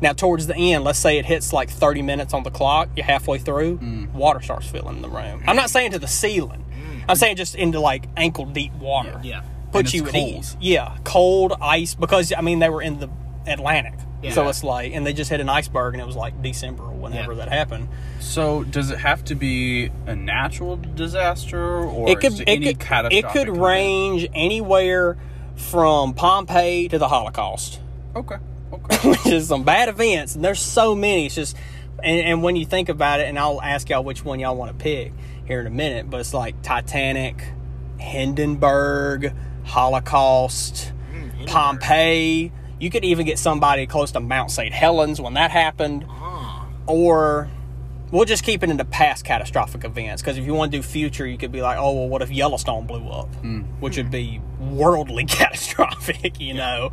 Now, 0.00 0.12
towards 0.12 0.46
the 0.46 0.56
end, 0.56 0.84
let's 0.84 0.98
say 0.98 1.18
it 1.18 1.26
hits 1.26 1.52
like 1.52 1.68
30 1.70 2.02
minutes 2.02 2.32
on 2.32 2.42
the 2.42 2.50
clock, 2.50 2.88
you're 2.96 3.04
halfway 3.04 3.38
through, 3.38 3.78
mm. 3.78 4.10
water 4.12 4.40
starts 4.40 4.66
filling 4.66 5.02
the 5.02 5.08
room. 5.08 5.42
I'm 5.46 5.56
not 5.56 5.70
saying 5.70 5.90
to 5.92 5.98
the 5.98 6.08
ceiling. 6.08 6.64
Mm. 6.72 7.04
I'm 7.08 7.16
saying 7.16 7.36
just 7.36 7.54
into 7.54 7.80
like 7.80 8.04
ankle 8.16 8.46
deep 8.46 8.72
water. 8.74 9.20
Yeah. 9.22 9.42
Put 9.72 9.80
And 9.86 9.94
you 9.94 10.00
it's 10.06 10.08
at 10.08 10.14
cold. 10.20 10.34
ease. 10.40 10.56
Yeah, 10.60 10.96
cold 11.04 11.52
ice 11.60 11.94
because 11.94 12.32
I 12.36 12.40
mean 12.40 12.58
they 12.58 12.68
were 12.68 12.82
in 12.82 12.98
the 12.98 13.08
Atlantic. 13.46 13.94
So 14.32 14.48
it's 14.48 14.62
like 14.62 14.92
and 14.92 15.06
they 15.06 15.12
just 15.14 15.30
hit 15.30 15.40
an 15.40 15.48
iceberg 15.48 15.94
and 15.94 16.02
it 16.02 16.06
was 16.06 16.16
like 16.16 16.42
December 16.42 16.82
or 16.82 16.92
whenever 16.92 17.32
Yeah. 17.32 17.38
that 17.44 17.48
happened. 17.48 17.88
So, 18.18 18.64
does 18.64 18.90
it 18.90 18.98
have 18.98 19.24
to 19.26 19.34
be 19.34 19.90
a 20.06 20.14
natural 20.14 20.76
disaster 20.76 21.78
or 21.84 22.08
it 22.10 22.20
could 22.20 22.38
it 22.40 22.44
any 22.46 22.66
could, 22.66 22.80
catastrophic 22.80 23.24
it 23.24 23.32
could 23.32 23.56
range 23.56 24.28
anywhere 24.34 25.16
from 25.56 26.12
Pompeii 26.14 26.88
to 26.88 26.98
the 26.98 27.08
Holocaust, 27.08 27.80
Okay. 28.14 28.36
Okay. 28.72 28.96
which 29.10 29.26
is 29.26 29.48
some 29.48 29.64
bad 29.64 29.88
events, 29.88 30.34
and 30.34 30.44
there's 30.44 30.60
so 30.60 30.94
many. 30.94 31.26
It's 31.26 31.34
just, 31.34 31.56
and, 32.02 32.20
and 32.20 32.42
when 32.42 32.56
you 32.56 32.64
think 32.66 32.88
about 32.88 33.20
it, 33.20 33.28
and 33.28 33.38
I'll 33.38 33.60
ask 33.62 33.88
y'all 33.88 34.04
which 34.04 34.24
one 34.24 34.38
y'all 34.40 34.56
want 34.56 34.70
to 34.76 34.82
pick 34.82 35.12
here 35.46 35.60
in 35.60 35.66
a 35.66 35.70
minute, 35.70 36.08
but 36.08 36.20
it's 36.20 36.32
like 36.34 36.60
Titanic, 36.62 37.42
Hindenburg, 37.98 39.32
Holocaust, 39.64 40.92
Pompeii. 41.46 42.52
You 42.78 42.90
could 42.90 43.04
even 43.04 43.26
get 43.26 43.38
somebody 43.38 43.86
close 43.86 44.12
to 44.12 44.20
Mount 44.20 44.50
St. 44.50 44.72
Helens 44.72 45.20
when 45.20 45.34
that 45.34 45.50
happened, 45.50 46.04
Ah. 46.08 46.66
or 46.86 47.50
we'll 48.10 48.24
just 48.24 48.42
keep 48.44 48.62
it 48.62 48.70
into 48.70 48.84
past 48.84 49.24
catastrophic 49.24 49.84
events 49.84 50.20
because 50.22 50.36
if 50.38 50.44
you 50.46 50.52
want 50.54 50.72
to 50.72 50.78
do 50.78 50.82
future 50.82 51.24
you 51.26 51.38
could 51.38 51.52
be 51.52 51.62
like 51.62 51.78
oh 51.78 51.92
well 51.92 52.08
what 52.08 52.22
if 52.22 52.30
yellowstone 52.32 52.84
blew 52.84 53.08
up 53.08 53.28
which 53.78 53.96
would 53.96 54.10
be 54.10 54.40
worldly 54.58 55.24
catastrophic 55.26 56.40
you 56.40 56.52
know 56.52 56.90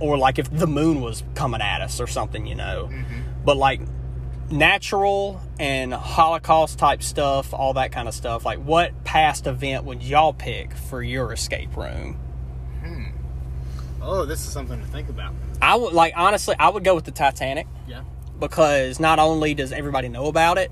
or 0.00 0.16
like 0.18 0.38
if 0.38 0.50
the 0.50 0.66
moon 0.66 1.00
was 1.00 1.22
coming 1.34 1.60
at 1.60 1.80
us 1.80 2.00
or 2.00 2.06
something 2.06 2.46
you 2.46 2.54
know. 2.54 2.88
Mm-hmm. 2.90 3.20
But 3.44 3.56
like 3.56 3.80
natural 4.50 5.40
and 5.60 5.92
holocaust 5.92 6.78
type 6.78 7.02
stuff 7.02 7.52
all 7.52 7.74
that 7.74 7.92
kind 7.92 8.08
of 8.08 8.14
stuff 8.14 8.46
like 8.46 8.58
what 8.58 9.04
past 9.04 9.46
event 9.46 9.84
would 9.84 10.02
y'all 10.02 10.32
pick 10.32 10.74
for 10.74 11.02
your 11.02 11.32
escape 11.32 11.76
room? 11.76 12.14
Hmm. 12.80 13.04
Oh, 14.00 14.24
this 14.24 14.46
is 14.46 14.52
something 14.52 14.80
to 14.80 14.86
think 14.86 15.08
about. 15.10 15.34
i 15.60 15.74
would 15.76 15.92
like 15.92 16.14
honestly 16.16 16.54
i 16.58 16.68
would 16.68 16.84
go 16.84 16.94
with 16.94 17.04
the 17.04 17.10
titanic. 17.10 17.66
Yeah. 17.86 18.02
because 18.40 18.98
not 19.00 19.18
only 19.18 19.52
does 19.54 19.72
everybody 19.72 20.08
know 20.08 20.26
about 20.26 20.56
it, 20.58 20.70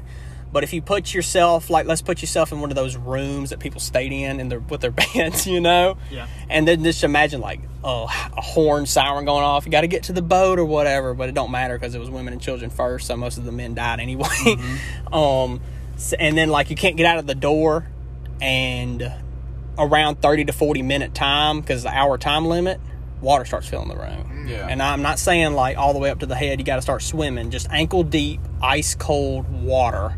but 0.57 0.65
if 0.65 0.73
you 0.73 0.81
put 0.81 1.13
yourself 1.13 1.69
like 1.69 1.85
let's 1.87 2.01
put 2.01 2.23
yourself 2.23 2.51
in 2.51 2.63
one 2.63 2.71
of 2.71 2.77
those 2.77 2.97
rooms 2.97 3.51
that 3.51 3.59
people 3.61 3.79
stayed 3.79 4.11
in 4.11 4.41
and 4.41 4.51
their 4.51 4.61
with 4.61 4.81
their 4.81 4.91
beds, 5.15 5.47
you 5.47 5.61
know, 5.61 5.99
Yeah. 6.11 6.27
and 6.49 6.67
then 6.67 6.83
just 6.83 7.05
imagine 7.05 7.43
like 7.43 7.61
oh, 7.85 8.05
a 8.37 8.41
horn 8.41 8.87
siren 8.87 9.27
going 9.27 9.45
off. 9.45 9.67
You 9.67 9.71
got 9.71 9.83
to 9.83 9.87
get 9.87 10.05
to 10.05 10.15
the 10.15 10.23
boat 10.23 10.59
or 10.59 10.65
whatever, 10.65 11.13
but 11.13 11.29
it 11.29 11.35
don't 11.35 11.51
matter 11.51 11.79
because 11.79 11.95
it 11.95 11.99
was 11.99 12.09
women 12.09 12.33
and 12.33 12.41
children 12.41 12.71
first, 12.71 13.07
so 13.07 13.19
most 13.19 13.37
of 13.37 13.45
the 13.45 13.53
men 13.53 13.75
died 13.75 14.01
anyway. 14.01 14.57
um, 15.13 15.61
s- 15.97 16.15
and 16.19 16.39
then 16.39 16.49
like 16.49 16.71
you 16.71 16.77
can't 16.77 16.97
get 16.97 17.05
out 17.05 17.19
of 17.19 17.27
the 17.27 17.35
door, 17.35 17.87
and 18.41 19.13
around 19.79 20.23
thirty 20.23 20.45
to 20.47 20.53
forty 20.55 20.81
minute 20.83 21.15
time 21.15 21.61
because 21.61 21.83
the 21.83 21.91
hour 21.91 22.17
time 22.17 22.47
limit, 22.47 22.81
water 23.21 23.45
starts 23.45 23.69
filling 23.69 23.89
the 23.89 23.97
room. 23.97 24.47
Yeah. 24.49 24.67
And 24.69 24.81
I'm 24.83 25.03
not 25.03 25.19
saying 25.19 25.55
like 25.55 25.77
all 25.77 25.93
the 25.93 25.99
way 25.99 26.09
up 26.11 26.21
to 26.21 26.27
the 26.27 26.37
head, 26.37 26.59
you 26.61 26.65
got 26.65 26.77
to 26.77 26.83
start 26.83 27.03
swimming, 27.03 27.51
just 27.51 27.69
ankle 27.71 28.03
deep, 28.05 28.41
ice 28.63 28.95
cold 28.95 29.47
water. 29.63 30.17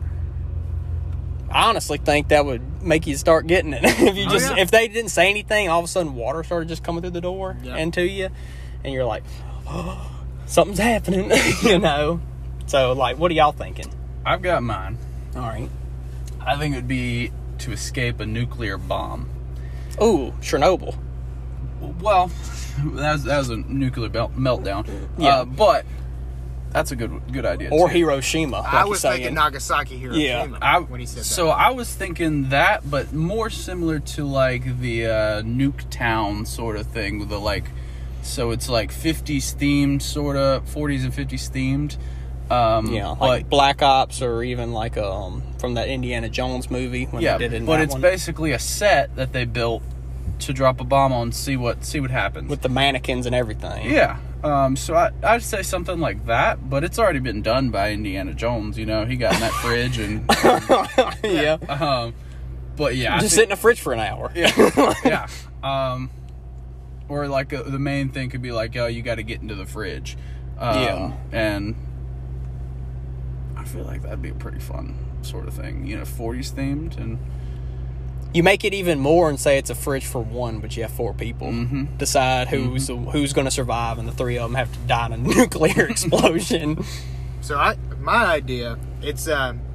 I 1.51 1.69
honestly 1.69 1.99
think 1.99 2.29
that 2.29 2.45
would 2.45 2.83
make 2.83 3.07
you 3.07 3.17
start 3.17 3.47
getting 3.47 3.73
it. 3.73 3.81
if 3.85 4.17
you 4.17 4.27
Oh, 4.27 4.31
just 4.31 4.51
yeah. 4.55 4.63
if 4.63 4.71
they 4.71 4.89
didn't 4.89 5.11
say 5.11 5.31
anything, 5.31 5.69
all 5.69 5.79
of 5.79 5.85
a 5.85 5.89
sudden 5.89 6.15
water 6.15 6.43
started 6.45 6.69
just 6.69 6.85
coming 6.85 7.01
through 7.03 7.11
the 7.13 7.21
door 7.21 7.57
Yeah. 7.63 7.77
into 7.77 8.03
you, 8.07 8.29
and 8.85 8.93
you're 8.93 9.05
like, 9.07 9.25
something's 10.47 10.79
happening, 10.79 11.31
you 11.63 11.79
know. 11.79 12.21
So 12.67 12.93
like, 12.93 13.19
what 13.19 13.31
are 13.31 13.35
y'all 13.35 13.53
thinking? 13.53 13.91
I've 14.27 14.43
got 14.43 14.63
mine. 14.63 14.99
All 15.37 15.43
right. 15.43 15.69
I 16.41 16.57
think 16.57 16.75
it 16.75 16.79
would 16.79 16.89
be 16.89 17.31
to 17.59 17.73
escape 17.73 18.21
a 18.21 18.27
nuclear 18.27 18.79
bomb. 18.79 19.29
Ooh, 20.03 20.33
Chernobyl. 20.41 20.97
Well, 22.01 22.31
that 22.95 23.13
was, 23.13 23.25
that 23.25 23.39
was 23.39 23.51
a 23.51 23.57
nuclear 23.57 24.09
melt- 24.11 24.37
meltdown. 24.37 24.87
Yeah. 25.19 25.41
Uh, 25.41 25.45
but 25.45 25.85
that's 26.73 26.91
a 26.93 26.97
good 26.97 27.33
good 27.33 27.47
idea. 27.47 27.71
Or 27.71 27.89
too. 27.89 27.95
Hiroshima. 27.95 28.59
Like 28.61 28.73
I 28.75 28.81
you're 28.81 28.89
was 28.91 29.01
saying. 29.01 29.17
thinking 29.17 29.35
Nagasaki 29.35 29.97
Hiroshima 29.99 30.59
I, 30.61 30.79
when 30.81 31.01
he 31.01 31.07
said 31.07 31.21
that. 31.21 31.25
so 31.25 31.49
I 31.49 31.71
was 31.71 31.93
thinking 31.95 32.51
that, 32.51 32.89
but 32.91 33.13
more 33.13 33.51
similar 33.51 33.99
to 34.01 34.25
like 34.25 34.81
the 34.81 35.07
uh, 35.07 35.43
Nuketown 35.43 36.47
sort 36.47 36.77
of 36.77 36.87
thing 36.87 37.19
with 37.19 37.29
the 37.31 37.39
like 37.41 37.65
so 38.23 38.51
it's 38.51 38.69
like 38.69 38.93
50s 38.93 39.55
themed, 39.57 40.03
sort 40.03 40.37
of 40.37 40.65
40s 40.67 41.05
and 41.05 41.13
50s 41.13 41.51
themed. 41.51 41.97
Um, 42.51 42.93
Yeah, 42.93 43.09
like 43.09 43.45
but 43.45 43.51
Black 43.51 43.83
Ops 43.83 44.23
or 44.23 44.43
even 44.43 44.73
like 44.73 44.97
um 44.97 45.43
from 45.59 45.75
that 45.75 45.89
Indiana 45.89 46.29
Jones 46.29 46.71
movie 46.71 47.05
when 47.05 47.23
yeah, 47.23 47.37
they 47.39 47.45
did 47.45 47.53
it 47.53 47.57
in 47.59 47.67
but 47.67 47.77
that 47.77 47.83
it's 47.85 47.93
one. 47.93 48.01
basically 48.01 48.53
a 48.53 48.59
set 48.59 49.15
that 49.17 49.33
they 49.33 49.45
built 49.45 49.83
to 50.41 50.53
drop 50.53 50.81
a 50.81 50.85
bomb 50.85 51.13
on, 51.13 51.33
see 51.33 51.57
what 51.57 51.85
see 51.85 52.01
what 52.01 52.11
happens. 52.11 52.49
with 52.49 52.63
the 52.63 52.69
mannequins 52.69 53.27
and 53.27 53.35
everything. 53.35 53.91
yeah. 53.91 54.19
Um, 54.45 54.77
so 54.77 54.95
I, 54.95 55.11
I'd 55.25 55.43
say 55.43 55.63
something 55.63 55.99
like 55.99 56.27
that, 56.27 56.71
but 56.71 56.85
it's 56.85 56.97
already 56.99 57.19
been 57.19 57.43
done 57.43 57.71
by 57.71 57.91
Indiana 57.91 58.35
Jones. 58.35 58.79
You 58.79 58.87
know, 58.87 59.05
he 59.05 59.17
got 59.17 59.35
in 59.35 59.41
that 59.41 59.53
fridge 59.63 59.99
and, 59.99 60.25
yeah. 61.25 61.55
um, 61.69 62.15
but 62.77 62.95
yeah, 62.95 63.19
Just 63.19 63.35
think- 63.35 63.37
sit 63.37 63.43
in 63.45 63.49
the 63.51 63.57
fridge 63.57 63.81
for 63.81 63.93
an 63.93 63.99
hour. 63.99 64.31
yeah, 64.37 64.95
yeah. 65.05 65.27
Um, 65.93 66.11
or 67.09 67.27
like 67.27 67.53
uh 67.53 67.63
the 67.65 67.81
main 67.81 68.11
thing 68.11 68.31
could 68.31 68.43
be 68.43 68.53
like, 68.53 68.77
oh, 68.77 68.87
you 68.87 69.03
got 69.03 69.17
to 69.17 69.25
get 69.25 69.41
into 69.43 69.57
the 69.57 69.67
fridge. 69.67 70.17
Um, 70.59 70.79
Yeah. 70.83 71.13
and 71.33 71.75
I 73.57 73.65
feel 73.65 73.83
like 73.85 74.03
that'd 74.03 74.23
be 74.23 74.29
a 74.31 74.35
pretty 74.35 74.61
fun 74.61 74.95
sort 75.23 75.49
of 75.49 75.55
thing. 75.55 75.85
You 75.87 75.97
know, 75.97 76.03
40s 76.05 76.53
themed 76.53 76.97
and 76.97 77.19
You 78.35 78.43
make 78.43 78.65
it 78.65 78.75
even 78.75 79.01
more 79.01 79.31
and 79.31 79.41
say 79.41 79.57
it's 79.59 79.71
a 79.71 79.75
fridge 79.75 80.05
for 80.05 80.21
one, 80.23 80.59
but 80.61 80.77
you 80.77 80.83
have 80.83 80.93
four 80.93 81.15
people. 81.15 81.49
Mhm. 81.49 81.97
Decide 81.99 82.49
who's 82.49 82.89
who's 82.89 83.33
going 83.33 83.47
to 83.47 83.51
survive, 83.51 83.99
and 83.99 84.07
the 84.07 84.13
three 84.13 84.37
of 84.37 84.51
them 84.51 84.55
have 84.55 84.71
to 84.73 84.79
die 84.81 85.07
in 85.07 85.13
a 85.13 85.17
nuclear 85.37 85.87
explosion. 85.91 86.85
So 87.41 87.57
I, 87.57 87.77
my 88.01 88.27
idea, 88.27 88.79
it's 89.03 89.29
um, 89.29 89.61
it's 89.61 89.68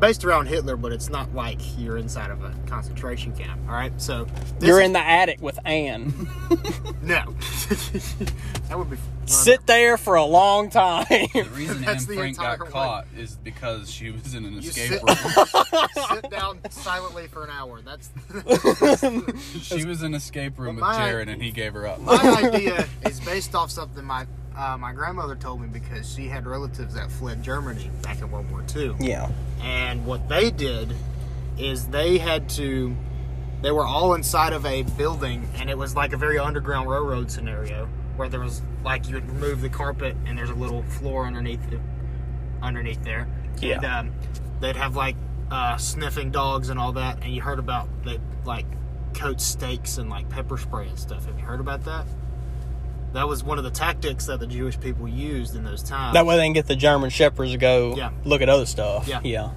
based 0.00 0.24
around 0.24 0.46
Hitler, 0.46 0.76
but 0.76 0.92
it's 0.92 1.08
not 1.10 1.32
like 1.34 1.58
you're 1.78 1.98
inside 1.98 2.30
of 2.30 2.42
a 2.42 2.52
concentration 2.66 3.32
camp. 3.36 3.60
All 3.68 3.74
right, 3.74 3.92
so 4.00 4.24
this 4.58 4.68
You're 4.68 4.80
is- 4.80 4.86
in 4.86 4.92
the 4.94 4.98
attic 5.06 5.40
with 5.42 5.58
Anne. 5.64 6.06
no. 7.02 7.34
that 8.68 8.74
would 8.76 8.90
be 8.90 8.96
Sit 9.26 9.64
there 9.68 9.96
for 9.96 10.16
a 10.16 10.24
long 10.24 10.70
time. 10.70 11.04
the 11.08 11.48
reason 11.54 11.76
Anne 11.76 11.82
That's 11.84 12.04
the 12.06 12.16
Frank 12.16 12.36
got 12.38 12.54
entire 12.54 12.70
caught 12.70 13.06
is 13.16 13.36
because 13.36 13.88
she 13.88 14.10
was 14.10 14.34
in 14.34 14.44
an 14.44 14.54
You 14.54 14.70
escape 14.70 14.90
sit, 14.90 15.02
room. 15.04 15.88
sit 16.22 16.30
down 16.30 16.58
silently 16.70 17.28
for 17.28 17.44
an 17.44 17.50
hour. 17.50 17.80
That's 17.82 18.10
she 19.62 19.84
was 19.84 20.00
in 20.02 20.06
an 20.08 20.14
escape 20.14 20.58
room 20.58 20.76
with 20.76 20.82
Well, 20.82 20.98
my- 20.98 21.08
Jared, 21.10 21.28
and 21.28 21.40
he 21.40 21.52
gave 21.52 21.74
her 21.74 21.86
up. 21.86 22.00
my 22.00 22.16
idea 22.42 22.88
is 23.04 23.20
based 23.20 23.54
off 23.54 23.70
something 23.70 24.04
my 24.04 24.26
uh, 24.56 24.76
my 24.78 24.92
grandmother 24.92 25.36
told 25.36 25.60
me 25.60 25.68
because 25.68 26.12
she 26.12 26.26
had 26.28 26.46
relatives 26.46 26.94
that 26.94 27.10
fled 27.10 27.42
Germany 27.42 27.90
back 28.02 28.20
in 28.20 28.30
World 28.30 28.50
War 28.50 28.64
II. 28.74 28.94
yeah. 29.00 29.30
And 29.62 30.06
what 30.06 30.28
they 30.28 30.50
did 30.50 30.94
is 31.58 31.86
they 31.88 32.18
had 32.18 32.48
to, 32.50 32.96
they 33.62 33.70
were 33.70 33.84
all 33.86 34.14
inside 34.14 34.52
of 34.52 34.64
a 34.64 34.82
building, 34.82 35.48
and 35.56 35.68
it 35.68 35.76
was 35.76 35.94
like 35.94 36.12
a 36.12 36.16
very 36.16 36.38
underground 36.38 36.88
railroad 36.88 37.30
scenario 37.30 37.88
where 38.16 38.28
there 38.28 38.40
was 38.40 38.62
like 38.84 39.08
you 39.08 39.14
would 39.14 39.30
remove 39.30 39.60
the 39.60 39.68
carpet 39.68 40.14
and 40.26 40.36
there's 40.36 40.50
a 40.50 40.54
little 40.54 40.82
floor 40.82 41.26
underneath 41.26 41.70
the, 41.70 41.80
underneath 42.62 43.02
there. 43.04 43.28
Yeah. 43.60 43.76
And 43.76 43.86
um, 43.86 44.12
they'd 44.60 44.76
have 44.76 44.96
like 44.96 45.16
uh, 45.50 45.76
sniffing 45.76 46.30
dogs 46.30 46.68
and 46.68 46.78
all 46.78 46.92
that, 46.92 47.22
and 47.22 47.34
you 47.34 47.40
heard 47.42 47.58
about 47.58 47.88
they 48.04 48.18
like 48.44 48.66
coat 49.14 49.40
steaks 49.40 49.98
and 49.98 50.08
like 50.08 50.28
pepper 50.28 50.56
spray 50.56 50.88
and 50.88 50.98
stuff. 50.98 51.26
Have 51.26 51.38
you 51.38 51.44
heard 51.44 51.60
about 51.60 51.84
that? 51.84 52.06
That 53.12 53.26
was 53.28 53.42
one 53.42 53.58
of 53.58 53.64
the 53.64 53.70
tactics 53.70 54.26
that 54.26 54.38
the 54.40 54.46
Jewish 54.46 54.78
people 54.78 55.08
used 55.08 55.56
in 55.56 55.64
those 55.64 55.82
times. 55.82 56.14
That 56.14 56.26
way 56.26 56.36
they 56.36 56.44
can 56.44 56.52
get 56.52 56.66
the 56.66 56.76
German 56.76 57.10
shepherds 57.10 57.50
to 57.52 57.58
go 57.58 57.94
Yeah. 57.96 58.10
look 58.24 58.40
at 58.42 58.48
other 58.48 58.66
stuff. 58.66 59.08
Yeah. 59.08 59.20
Yeah. 59.24 59.50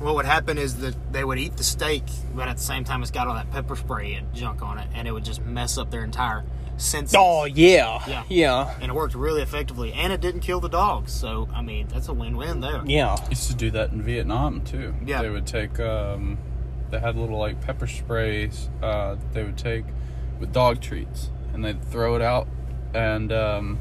what 0.00 0.14
would 0.14 0.26
happen 0.26 0.58
is 0.58 0.76
that 0.76 0.94
they 1.12 1.24
would 1.24 1.38
eat 1.40 1.56
the 1.56 1.64
steak, 1.64 2.04
but 2.32 2.46
at 2.46 2.56
the 2.56 2.62
same 2.62 2.84
time, 2.84 3.02
it's 3.02 3.10
got 3.10 3.26
all 3.26 3.34
that 3.34 3.50
pepper 3.50 3.74
spray 3.74 4.14
and 4.14 4.32
junk 4.32 4.62
on 4.62 4.78
it, 4.78 4.86
and 4.94 5.08
it 5.08 5.12
would 5.12 5.24
just 5.24 5.44
mess 5.44 5.76
up 5.76 5.90
their 5.90 6.04
entire 6.04 6.44
senses. 6.76 7.16
Oh 7.18 7.44
yeah. 7.46 8.00
Yeah. 8.06 8.22
Yeah. 8.28 8.74
And 8.80 8.90
it 8.92 8.94
worked 8.94 9.16
really 9.16 9.42
effectively, 9.42 9.92
and 9.92 10.12
it 10.12 10.20
didn't 10.20 10.42
kill 10.42 10.60
the 10.60 10.68
dogs. 10.68 11.12
So 11.12 11.48
I 11.52 11.62
mean, 11.62 11.88
that's 11.88 12.06
a 12.06 12.12
win-win 12.12 12.60
there. 12.60 12.82
Yeah. 12.86 13.16
used 13.28 13.48
to 13.50 13.56
do 13.56 13.72
that 13.72 13.90
in 13.90 14.00
Vietnam 14.02 14.60
too. 14.60 14.94
Yeah. 15.04 15.20
They 15.22 15.30
would 15.30 15.46
take 15.48 15.80
um 15.80 16.38
they 16.90 17.00
had 17.00 17.16
little 17.16 17.36
like 17.38 17.60
pepper 17.60 17.88
sprays 17.88 18.70
uh 18.82 19.16
they 19.32 19.42
would 19.42 19.58
take 19.58 19.84
with 20.38 20.52
dog 20.52 20.80
treats 20.80 21.30
and 21.52 21.64
they'd 21.64 21.82
throw 21.90 22.14
it 22.14 22.22
out 22.22 22.46
and 22.94 23.32
um 23.32 23.78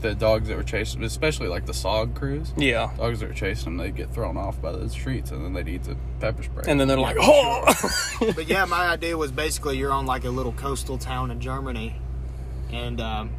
the 0.00 0.14
dogs 0.16 0.48
that 0.48 0.56
were 0.56 0.64
chasing 0.64 1.04
especially 1.04 1.46
like 1.46 1.64
the 1.64 1.72
SOG 1.72 2.14
crews 2.16 2.52
Yeah. 2.56 2.90
dogs 2.98 3.20
that 3.20 3.28
were 3.28 3.34
chasing 3.34 3.64
them 3.66 3.76
they'd 3.76 3.94
get 3.94 4.12
thrown 4.12 4.36
off 4.36 4.60
by 4.60 4.72
the 4.72 4.88
streets, 4.90 5.30
and 5.30 5.44
then 5.44 5.52
they'd 5.52 5.68
eat 5.72 5.84
the 5.84 5.96
pepper 6.18 6.42
spray 6.42 6.64
And 6.66 6.80
then 6.80 6.88
they're 6.88 6.98
like, 6.98 7.16
oh. 7.20 7.64
But 8.34 8.48
yeah, 8.48 8.64
my 8.64 8.88
idea 8.88 9.16
was 9.16 9.30
basically 9.30 9.78
you're 9.78 9.92
on 9.92 10.06
like 10.06 10.24
a 10.24 10.30
little 10.30 10.52
coastal 10.52 10.98
town 10.98 11.30
in 11.30 11.40
Germany, 11.40 11.94
and 12.72 13.00
um, 13.00 13.30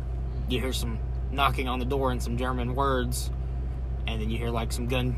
you 0.47 0.61
hear 0.61 0.71
some 0.71 0.99
knocking 1.31 1.67
on 1.67 1.79
the 1.79 1.85
door 1.85 2.11
and 2.11 2.23
some 2.23 2.37
German 2.37 2.75
words, 2.75 3.29
and 4.07 4.21
then 4.21 4.29
you 4.29 4.37
hear 4.37 4.49
like 4.49 4.71
some 4.71 4.87
gun 4.87 5.17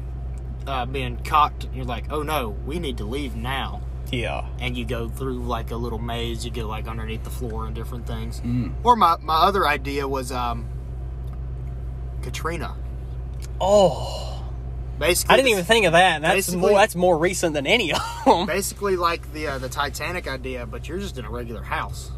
uh, 0.65 0.87
being 0.87 1.17
cocked. 1.17 1.65
And 1.65 1.75
you're 1.75 1.85
like, 1.85 2.05
oh 2.11 2.23
no, 2.23 2.49
we 2.65 2.79
need 2.79 2.97
to 2.97 3.03
leave 3.05 3.35
now. 3.35 3.81
Yeah. 4.11 4.47
and 4.59 4.77
you 4.77 4.85
go 4.85 5.09
through 5.09 5.39
like 5.39 5.71
a 5.71 5.75
little 5.75 5.99
maze. 5.99 6.45
You 6.45 6.51
go 6.51 6.67
like 6.67 6.87
underneath 6.87 7.23
the 7.23 7.29
floor 7.29 7.65
and 7.65 7.75
different 7.75 8.07
things. 8.07 8.41
Mm. 8.41 8.73
Or 8.83 8.95
my 8.95 9.17
my 9.21 9.35
other 9.35 9.67
idea 9.67 10.07
was 10.07 10.31
um, 10.31 10.67
Katrina. 12.21 12.75
Oh. 13.59 14.31
Basically, 14.97 15.33
I 15.33 15.35
didn't 15.37 15.49
even 15.49 15.65
think 15.65 15.85
of 15.85 15.91
that. 15.91 16.21
That's 16.21 16.53
more. 16.53 16.71
That's 16.71 16.95
more 16.95 17.17
recent 17.17 17.53
than 17.53 17.67
any 17.67 17.91
of 17.91 17.99
them. 18.25 18.45
Basically, 18.45 18.95
like 18.95 19.33
the 19.33 19.47
uh, 19.47 19.57
the 19.57 19.67
Titanic 19.67 20.25
idea, 20.25 20.65
but 20.65 20.87
you're 20.87 20.99
just 20.99 21.17
in 21.17 21.25
a 21.25 21.29
regular 21.29 21.63
house, 21.63 22.11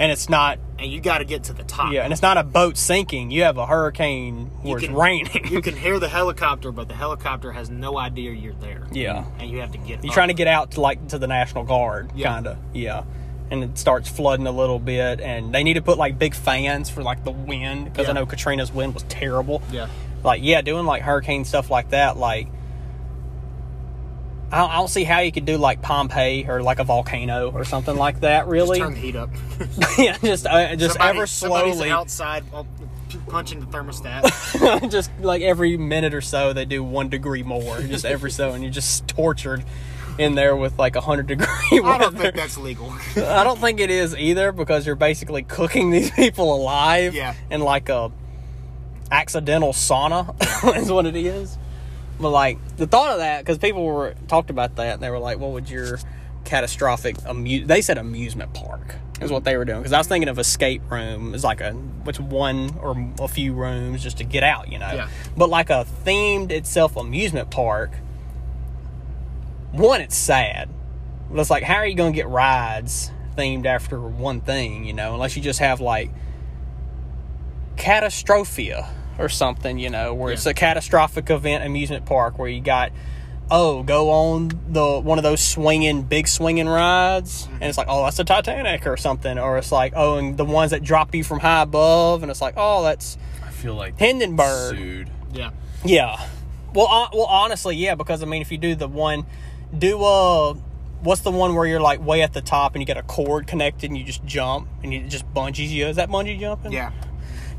And 0.00 0.10
it's 0.10 0.28
not. 0.28 0.58
and 0.78 0.90
you 0.90 1.00
got 1.00 1.18
to 1.18 1.24
get 1.24 1.44
to 1.44 1.52
the 1.52 1.62
top. 1.64 1.92
Yeah. 1.92 2.02
And 2.02 2.12
it's 2.12 2.22
not 2.22 2.36
a 2.38 2.42
boat 2.42 2.76
sinking. 2.76 3.30
You 3.30 3.42
have 3.44 3.56
a 3.58 3.66
hurricane 3.66 4.46
where 4.62 4.78
it's 4.78 4.86
can- 4.86 4.96
raining. 4.96 5.46
you 5.50 5.60
can 5.62 5.76
hear 5.86 5.98
the 5.98 6.08
helicopter, 6.08 6.72
but 6.72 6.88
the 6.88 6.94
helicopter 6.94 7.52
has 7.52 7.70
no 7.70 7.98
idea 7.98 8.32
you're 8.32 8.54
there. 8.54 8.86
yeah. 8.90 9.24
and 9.38 9.50
you 9.50 9.58
have 9.60 9.72
to 9.72 9.78
get. 9.78 10.02
You're 10.02 10.10
up. 10.10 10.14
trying 10.14 10.28
to 10.28 10.34
get 10.34 10.48
out 10.48 10.72
to 10.72 10.80
like 10.80 11.08
to 11.08 11.18
the 11.18 11.26
National 11.28 11.64
Guard, 11.64 12.10
Yeah. 12.16 12.28
kind 12.28 12.46
of. 12.46 12.58
Yeah. 12.72 13.04
And 13.50 13.62
it 13.62 13.76
starts 13.78 14.08
flooding 14.08 14.46
a 14.46 14.50
little 14.52 14.78
bit, 14.78 15.20
and 15.20 15.54
they 15.54 15.62
need 15.62 15.74
to 15.74 15.82
put 15.82 15.98
like 15.98 16.18
big 16.18 16.34
fans 16.34 16.88
for 16.88 17.02
like 17.02 17.22
the 17.22 17.30
wind 17.32 17.84
because 17.84 18.08
I 18.08 18.12
know 18.12 18.24
Katrina's 18.24 18.72
wind 18.72 18.94
was 18.94 19.02
terrible. 19.04 19.60
Yeah, 19.70 19.88
Like, 20.24 20.40
yeah, 20.42 20.62
doing 20.62 20.86
like 20.86 21.02
hurricane 21.02 21.44
stuff 21.44 21.70
like 21.70 21.90
that, 21.90 22.16
like. 22.16 22.48
I 24.52 24.58
don't, 24.58 24.70
I 24.70 24.76
don't 24.76 24.88
see 24.88 25.04
how 25.04 25.20
you 25.20 25.32
could 25.32 25.46
do 25.46 25.56
like 25.56 25.80
Pompeii 25.80 26.46
or 26.46 26.62
like 26.62 26.78
a 26.78 26.84
volcano 26.84 27.50
or 27.50 27.64
something 27.64 27.96
like 27.96 28.20
that. 28.20 28.46
Really, 28.46 28.78
just 28.78 28.86
turn 28.86 28.94
the 28.94 29.00
heat 29.00 29.16
up. 29.16 29.30
yeah, 29.98 30.18
just 30.22 30.46
uh, 30.46 30.76
just 30.76 30.96
Somebody- 30.96 31.18
ever 31.18 31.26
slowly, 31.26 31.90
outside 31.90 32.44
uh, 32.52 32.64
punching 33.28 33.60
the 33.60 33.66
thermostat. 33.66 34.90
just 34.90 35.10
like 35.20 35.40
every 35.42 35.76
minute 35.78 36.12
or 36.12 36.20
so, 36.20 36.52
they 36.52 36.66
do 36.66 36.84
one 36.84 37.08
degree 37.08 37.42
more, 37.42 37.80
just 37.80 38.04
every 38.04 38.30
so, 38.30 38.52
and 38.52 38.62
you're 38.62 38.72
just 38.72 39.08
tortured 39.08 39.64
in 40.18 40.34
there 40.34 40.54
with 40.54 40.78
like 40.78 40.94
a 40.96 41.00
hundred 41.00 41.26
degree 41.26 41.46
I 41.82 41.96
don't 41.96 42.14
think 42.18 42.34
that's 42.34 42.58
legal. 42.58 42.90
I 43.16 43.44
don't 43.44 43.58
think 43.58 43.80
it 43.80 43.90
is 43.90 44.14
either 44.14 44.52
because 44.52 44.84
you're 44.86 44.94
basically 44.96 45.42
cooking 45.42 45.90
these 45.90 46.10
people 46.10 46.54
alive 46.54 47.14
Yeah. 47.14 47.34
in 47.50 47.62
like 47.62 47.88
a 47.88 48.12
accidental 49.10 49.72
sauna 49.72 50.34
is 50.76 50.90
what 50.90 51.06
it 51.06 51.16
is. 51.16 51.56
But 52.22 52.30
like 52.30 52.76
the 52.76 52.86
thought 52.86 53.10
of 53.10 53.18
that, 53.18 53.44
because 53.44 53.58
people 53.58 53.84
were 53.84 54.14
talked 54.28 54.48
about 54.48 54.76
that, 54.76 54.94
and 54.94 55.02
they 55.02 55.10
were 55.10 55.18
like, 55.18 55.38
"What 55.38 55.50
would 55.50 55.68
your 55.68 55.98
catastrophic 56.44 57.16
amu-? 57.26 57.66
They 57.66 57.82
said 57.82 57.98
amusement 57.98 58.54
park 58.54 58.94
is 59.20 59.30
what 59.30 59.44
they 59.44 59.56
were 59.56 59.64
doing. 59.64 59.80
Because 59.80 59.92
I 59.92 59.98
was 59.98 60.06
thinking 60.06 60.28
of 60.28 60.38
escape 60.38 60.88
room 60.90 61.34
is 61.34 61.44
like 61.44 61.60
a 61.60 61.72
which 61.72 62.20
one 62.20 62.76
or 62.80 63.12
a 63.20 63.28
few 63.28 63.52
rooms 63.52 64.02
just 64.02 64.18
to 64.18 64.24
get 64.24 64.42
out, 64.42 64.70
you 64.70 64.78
know. 64.78 64.92
Yeah. 64.92 65.08
But 65.36 65.50
like 65.50 65.70
a 65.70 65.86
themed 66.04 66.50
itself 66.50 66.96
amusement 66.96 67.50
park. 67.50 67.92
One, 69.72 70.00
it's 70.00 70.16
sad. 70.16 70.68
But 71.30 71.40
it's 71.40 71.50
like, 71.50 71.62
how 71.62 71.76
are 71.76 71.86
you 71.86 71.94
going 71.94 72.12
to 72.12 72.16
get 72.16 72.28
rides 72.28 73.10
themed 73.36 73.64
after 73.64 73.98
one 73.98 74.40
thing, 74.42 74.84
you 74.84 74.92
know, 74.92 75.14
unless 75.14 75.36
you 75.36 75.42
just 75.42 75.60
have 75.60 75.80
like 75.80 76.10
catastrophia 77.76 78.88
or 79.18 79.28
something, 79.28 79.78
you 79.78 79.90
know, 79.90 80.14
where 80.14 80.32
it's 80.32 80.46
a 80.46 80.54
catastrophic 80.54 81.30
event 81.30 81.64
amusement 81.64 82.06
park 82.06 82.38
where 82.38 82.48
you 82.48 82.60
got 82.60 82.92
oh 83.50 83.82
go 83.82 84.10
on 84.10 84.48
the 84.68 85.00
one 85.00 85.18
of 85.18 85.24
those 85.24 85.42
swinging 85.42 86.02
big 86.02 86.26
swinging 86.26 86.68
rides 86.68 87.48
and 87.54 87.64
it's 87.64 87.76
like 87.76 87.88
oh 87.90 88.04
that's 88.04 88.16
the 88.16 88.24
titanic 88.24 88.86
or 88.86 88.96
something 88.96 89.36
or 89.36 89.58
it's 89.58 89.72
like 89.72 89.92
oh 89.96 90.16
and 90.16 90.36
the 90.38 90.44
ones 90.44 90.70
that 90.70 90.82
drop 90.82 91.14
you 91.14 91.24
from 91.24 91.40
high 91.40 91.62
above 91.62 92.22
and 92.22 92.30
it's 92.30 92.40
like 92.40 92.54
oh 92.56 92.82
that's 92.82 93.18
I 93.42 93.50
feel 93.50 93.74
like 93.74 93.98
Hindenburg. 93.98 94.76
sued. 94.76 95.10
yeah, 95.32 95.50
yeah. 95.84 96.28
Well, 96.74 96.88
uh, 96.88 97.08
well, 97.12 97.26
honestly, 97.26 97.76
yeah, 97.76 97.94
because 97.94 98.22
I 98.22 98.26
mean, 98.26 98.40
if 98.40 98.50
you 98.50 98.58
do 98.58 98.74
the 98.74 98.88
one, 98.88 99.26
do 99.76 100.02
uh, 100.02 100.54
what's 101.02 101.20
the 101.20 101.30
one 101.30 101.54
where 101.54 101.66
you're 101.66 101.80
like 101.80 102.04
way 102.04 102.22
at 102.22 102.32
the 102.32 102.40
top 102.40 102.74
and 102.74 102.82
you 102.82 102.86
get 102.86 102.96
a 102.96 103.02
cord 103.02 103.46
connected 103.46 103.90
and 103.90 103.98
you 103.98 104.04
just 104.04 104.24
jump 104.24 104.68
and 104.82 104.92
you 104.92 105.02
just 105.06 105.32
bungees 105.34 105.68
you? 105.68 105.86
Is 105.86 105.96
that 105.96 106.08
bungee 106.08 106.38
jumping? 106.38 106.72
yeah. 106.72 106.92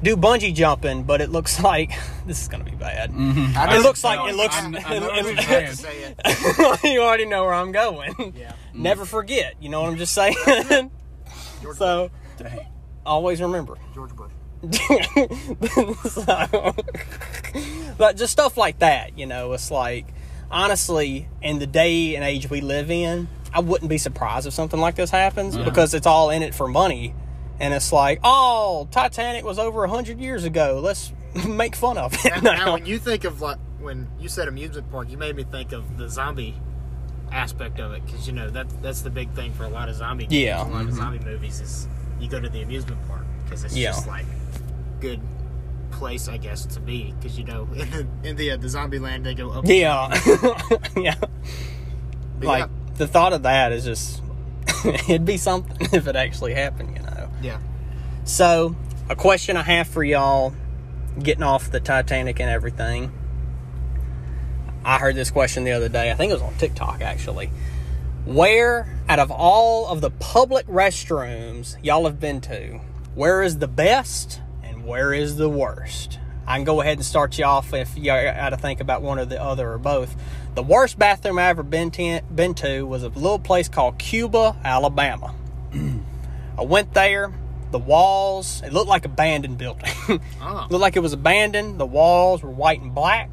Do 0.03 0.17
bungee 0.17 0.53
jumping, 0.53 1.03
but 1.03 1.21
it 1.21 1.29
looks 1.31 1.59
like 1.63 1.91
this 2.27 2.41
is 2.41 2.47
gonna 2.47 2.63
be 2.65 2.71
bad. 2.75 3.11
Mm-hmm. 3.11 3.57
I 3.57 3.77
It 3.77 3.81
looks 3.81 4.03
like 4.03 4.19
it 4.29 4.35
looks. 4.35 4.55
I- 4.55 4.65
I 4.65 4.69
know 4.69 4.77
it- 4.77 5.01
what 5.01 5.17
it- 5.17 5.25
you're 5.25 5.37
I 5.39 5.43
saying. 5.43 5.65
have 5.65 5.69
to 5.71 5.75
say 5.77 6.83
it. 6.83 6.83
you 6.93 7.01
already 7.01 7.25
know 7.25 7.43
where 7.45 7.53
I'm 7.53 7.71
going. 7.71 8.13
Yeah. 8.37 8.51
Mm-hmm. 8.51 8.81
Never 8.83 9.05
forget. 9.05 9.55
You 9.61 9.69
know 9.69 9.81
what 9.81 9.89
I'm 9.91 9.97
just 9.97 10.13
saying. 10.13 10.35
Your 11.61 11.73
so 11.75 12.11
Dang. 12.37 12.67
always 13.05 13.41
remember. 13.41 13.77
George 13.95 14.11
Bush. 14.15 14.31
so, 16.09 16.73
but 17.97 18.15
just 18.17 18.31
stuff 18.31 18.55
like 18.57 18.79
that, 18.79 19.17
you 19.17 19.25
know, 19.25 19.51
it's 19.53 19.69
like 19.71 20.07
honestly, 20.49 21.27
in 21.41 21.59
the 21.59 21.67
day 21.67 22.15
and 22.15 22.23
age 22.23 22.49
we 22.49 22.61
live 22.61 22.89
in, 22.91 23.27
I 23.53 23.59
wouldn't 23.59 23.89
be 23.89 23.97
surprised 23.97 24.47
if 24.47 24.53
something 24.53 24.79
like 24.79 24.95
this 24.95 25.09
happens 25.09 25.55
mm-hmm. 25.55 25.65
because 25.65 25.93
it's 25.93 26.07
all 26.07 26.29
in 26.29 26.43
it 26.43 26.53
for 26.55 26.67
money. 26.67 27.13
And 27.59 27.73
it's 27.73 27.91
like, 27.93 28.19
oh, 28.23 28.87
Titanic 28.91 29.45
was 29.45 29.59
over 29.59 29.83
a 29.83 29.89
hundred 29.89 30.19
years 30.19 30.43
ago. 30.43 30.79
Let's 30.83 31.11
make 31.47 31.75
fun 31.75 31.97
of 31.97 32.13
it. 32.25 32.43
Now, 32.43 32.53
now, 32.53 32.73
when 32.73 32.85
you 32.85 32.97
think 32.99 33.23
of 33.23 33.41
like 33.41 33.57
when 33.79 34.07
you 34.19 34.29
said 34.29 34.47
amusement 34.47 34.91
park, 34.91 35.09
you 35.09 35.17
made 35.17 35.35
me 35.35 35.43
think 35.43 35.71
of 35.71 35.97
the 35.97 36.09
zombie 36.09 36.55
aspect 37.31 37.79
of 37.79 37.91
it 37.93 38.05
because 38.05 38.27
you 38.27 38.33
know 38.33 38.49
that 38.51 38.67
that's 38.81 39.01
the 39.01 39.09
big 39.09 39.31
thing 39.33 39.51
for 39.53 39.63
a 39.63 39.69
lot 39.69 39.89
of 39.89 39.95
zombie 39.95 40.25
games, 40.25 40.33
Yeah. 40.33 40.67
a 40.67 40.69
lot 40.69 40.85
of 40.85 40.93
zombie 40.93 41.17
movies 41.25 41.59
is 41.61 41.87
you 42.19 42.29
go 42.29 42.39
to 42.39 42.47
the 42.47 42.61
amusement 42.61 42.99
park 43.07 43.23
because 43.43 43.63
it's 43.63 43.75
Yeah. 43.75 43.89
just 43.91 44.07
like 44.07 44.25
good 44.99 45.19
place 45.91 46.27
I 46.27 46.37
guess 46.37 46.65
to 46.67 46.79
be 46.79 47.11
because 47.19 47.37
you 47.37 47.43
know 47.45 47.67
in 47.75 47.89
the, 47.89 48.07
in 48.23 48.35
the, 48.35 48.51
uh, 48.51 48.57
the 48.57 48.67
Zombieland 48.67 49.23
they 49.23 49.33
go 49.33 49.49
up 49.49 49.65
yeah, 49.65 50.13
yeah. 50.97 51.15
But 52.39 52.47
Like 52.47 52.69
the 52.95 53.07
thought 53.07 53.33
of 53.33 53.43
that 53.43 53.71
is 53.71 53.83
just 53.83 54.21
it'd 54.85 55.25
be 55.25 55.37
something 55.37 55.87
if 55.91 56.07
it 56.07 56.15
actually 56.15 56.53
happened, 56.53 56.95
you 56.95 57.01
know. 57.01 57.12
Yeah, 57.43 57.59
So, 58.23 58.75
a 59.09 59.15
question 59.15 59.57
I 59.57 59.63
have 59.63 59.87
for 59.87 60.03
y'all, 60.03 60.53
getting 61.21 61.43
off 61.43 61.69
the 61.69 61.79
Titanic 61.79 62.39
and 62.39 62.49
everything. 62.49 63.11
I 64.85 64.97
heard 64.97 65.15
this 65.15 65.29
question 65.29 65.63
the 65.63 65.71
other 65.71 65.89
day. 65.89 66.11
I 66.11 66.15
think 66.15 66.31
it 66.31 66.33
was 66.33 66.41
on 66.41 66.55
TikTok 66.55 67.01
actually. 67.01 67.51
Where, 68.25 68.87
out 69.09 69.19
of 69.19 69.31
all 69.31 69.87
of 69.87 70.01
the 70.01 70.09
public 70.09 70.65
restrooms 70.67 71.75
y'all 71.83 72.05
have 72.05 72.19
been 72.19 72.41
to, 72.41 72.79
where 73.15 73.43
is 73.43 73.59
the 73.59 73.67
best 73.67 74.41
and 74.63 74.85
where 74.85 75.13
is 75.13 75.35
the 75.35 75.49
worst? 75.49 76.19
I 76.47 76.57
can 76.57 76.65
go 76.65 76.81
ahead 76.81 76.97
and 76.97 77.05
start 77.05 77.37
you 77.37 77.45
off 77.45 77.73
if 77.73 77.97
you 77.97 78.05
got 78.05 78.49
to 78.49 78.57
think 78.57 78.81
about 78.81 79.01
one 79.01 79.19
or 79.19 79.25
the 79.25 79.41
other 79.41 79.73
or 79.73 79.77
both. 79.77 80.15
The 80.55 80.63
worst 80.63 80.99
bathroom 80.99 81.39
I 81.39 81.47
ever 81.47 81.63
been 81.63 81.91
to, 81.91 82.21
been 82.33 82.53
to 82.55 82.83
was 82.83 83.03
a 83.03 83.09
little 83.09 83.39
place 83.39 83.69
called 83.69 83.97
Cuba, 83.97 84.57
Alabama. 84.63 85.33
I 86.57 86.63
went 86.63 86.93
there. 86.93 87.33
The 87.71 87.79
walls, 87.79 88.61
it 88.63 88.71
looked 88.71 88.87
like 88.87 89.05
abandoned 89.05 89.57
building. 89.57 89.89
Oh. 90.39 90.67
looked 90.69 90.81
like 90.81 90.95
it 90.95 90.99
was 90.99 91.13
abandoned. 91.13 91.79
The 91.79 91.87
walls 91.87 92.43
were 92.43 92.51
white 92.51 92.81
and 92.81 92.93
black, 92.93 93.31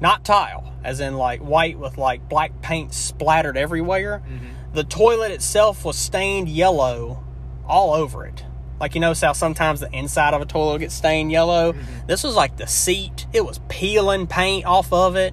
not 0.00 0.24
tile, 0.24 0.74
as 0.82 0.98
in 0.98 1.16
like 1.16 1.40
white 1.40 1.78
with 1.78 1.96
like 1.96 2.28
black 2.28 2.60
paint 2.62 2.92
splattered 2.92 3.56
everywhere. 3.56 4.22
Mm-hmm. 4.26 4.74
The 4.74 4.82
toilet 4.82 5.30
itself 5.30 5.84
was 5.84 5.96
stained 5.96 6.48
yellow 6.48 7.22
all 7.64 7.94
over 7.94 8.26
it. 8.26 8.44
Like 8.80 8.94
you 8.94 9.00
notice 9.00 9.20
how 9.20 9.32
sometimes 9.32 9.80
the 9.80 9.90
inside 9.92 10.34
of 10.34 10.42
a 10.42 10.46
toilet 10.46 10.80
gets 10.80 10.94
stained 10.94 11.30
yellow. 11.32 11.72
Mm-hmm. 11.72 12.06
This 12.06 12.24
was 12.24 12.34
like 12.34 12.56
the 12.56 12.66
seat. 12.66 13.26
It 13.32 13.44
was 13.44 13.60
peeling 13.68 14.26
paint 14.26 14.66
off 14.66 14.92
of 14.92 15.16
it 15.16 15.32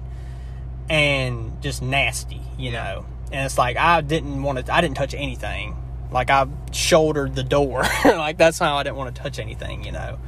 and 0.88 1.60
just 1.60 1.82
nasty, 1.82 2.40
you 2.56 2.70
know. 2.70 3.04
And 3.32 3.44
it's 3.44 3.58
like 3.58 3.76
I 3.76 4.00
didn't 4.00 4.42
want 4.42 4.64
to. 4.64 4.74
I 4.74 4.80
didn't 4.80 4.96
touch 4.96 5.14
anything. 5.14 5.76
Like 6.14 6.30
I 6.30 6.46
shouldered 6.72 7.34
the 7.34 7.42
door. 7.42 7.82
like 8.04 8.38
that's 8.38 8.58
how 8.58 8.76
I 8.76 8.82
didn't 8.84 8.96
want 8.96 9.14
to 9.14 9.20
touch 9.22 9.38
anything, 9.38 9.84
you 9.84 9.92
know. 9.92 10.18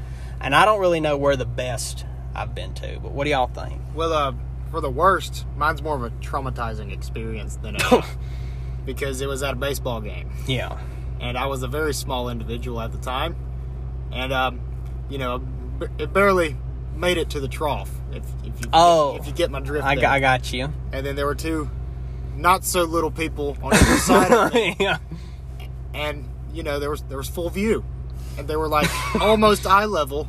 And 0.41 0.55
I 0.55 0.65
don't 0.67 0.81
really 0.81 1.01
know 1.01 1.17
where 1.17 1.37
the 1.37 1.47
best 1.47 2.05
I've 2.35 2.55
been 2.55 2.75
to. 2.75 2.99
But 3.01 3.13
what 3.13 3.25
do 3.25 3.31
y'all 3.31 3.47
think? 3.47 3.81
Well, 3.95 4.13
uh, 4.13 4.35
for 4.71 4.81
the 4.83 4.91
worst, 4.91 5.47
mine's 5.57 5.81
more 5.83 5.95
of 5.95 6.03
a 6.03 6.11
traumatizing 6.11 6.93
experience 6.93 7.57
than 7.57 7.77
a 7.77 8.05
because 8.85 9.21
it 9.21 9.29
was 9.29 9.43
at 9.43 9.55
a 9.55 9.57
baseball 9.57 10.01
game. 10.01 10.31
Yeah. 10.47 10.77
and 11.21 11.39
I 11.39 11.47
was 11.47 11.63
a 11.63 11.69
very 11.69 11.95
small 11.95 12.29
individual 12.29 12.81
at 12.81 12.93
the 12.93 12.99
time, 12.99 13.37
and 14.13 14.33
um, 14.33 14.61
you 15.09 15.19
know, 15.19 15.41
it 15.99 16.13
barely 16.13 16.57
made 16.97 17.17
it 17.17 17.31
to 17.31 17.41
the 17.41 17.49
trough. 17.49 17.91
If, 18.13 18.25
if 18.45 18.61
you 18.61 18.71
Oh. 18.73 19.17
if 19.21 19.27
you 19.27 19.33
get 19.33 19.51
my 19.51 19.61
drift, 19.61 19.87
I 19.87 19.95
got, 19.95 20.05
I 20.13 20.21
got 20.21 20.53
you. 20.53 20.73
and 20.93 21.07
then 21.07 21.15
there 21.17 21.27
were 21.27 21.35
two 21.35 21.71
not 22.35 22.65
so 22.65 22.83
little 22.85 23.11
people 23.11 23.57
on 23.63 23.73
either 23.73 23.97
side 23.99 24.33
of 24.33 24.53
me, 24.55 24.77
yeah. 24.81 24.99
And 25.97 26.29
you 26.53 26.63
know 26.63 26.79
there 26.79 26.91
was 26.91 27.03
there 27.03 27.19
was 27.19 27.29
full 27.29 27.51
view, 27.51 27.85
and 28.39 28.47
they 28.47 28.57
were 28.57 28.69
like 28.69 28.89
almost 29.21 29.67
eye 29.67 29.87
level. 29.87 30.29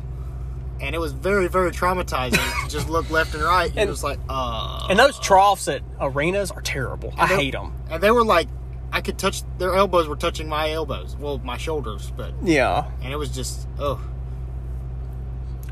And 0.80 0.94
it 0.94 1.00
was 1.00 1.10
very, 1.10 1.48
very 1.48 1.72
traumatizing 1.72 2.62
to 2.64 2.70
just 2.70 2.88
look 2.88 3.10
left 3.10 3.34
and 3.34 3.42
right. 3.42 3.68
And, 3.68 3.78
And- 3.80 3.88
it 3.88 3.90
was 3.90 4.04
like, 4.04 4.20
uh. 4.28 4.86
And 4.88 4.96
those 4.96 5.18
troughs 5.18 5.66
at 5.66 5.82
arenas 6.00 6.52
are 6.52 6.60
terrible. 6.62 7.12
I 7.18 7.26
they- 7.26 7.34
hate 7.34 7.50
them. 7.54 7.72
And 7.90 8.00
they 8.00 8.12
were 8.12 8.24
like, 8.24 8.46
I 8.92 9.00
could 9.00 9.18
touch 9.18 9.42
their 9.58 9.74
elbows 9.74 10.06
were 10.06 10.14
touching 10.14 10.48
my 10.48 10.70
elbows. 10.70 11.16
Well, 11.16 11.38
my 11.38 11.56
shoulders, 11.56 12.12
but 12.16 12.32
Yeah. 12.44 12.88
and 13.02 13.12
it 13.12 13.16
was 13.16 13.30
just, 13.30 13.66
oh, 13.80 14.00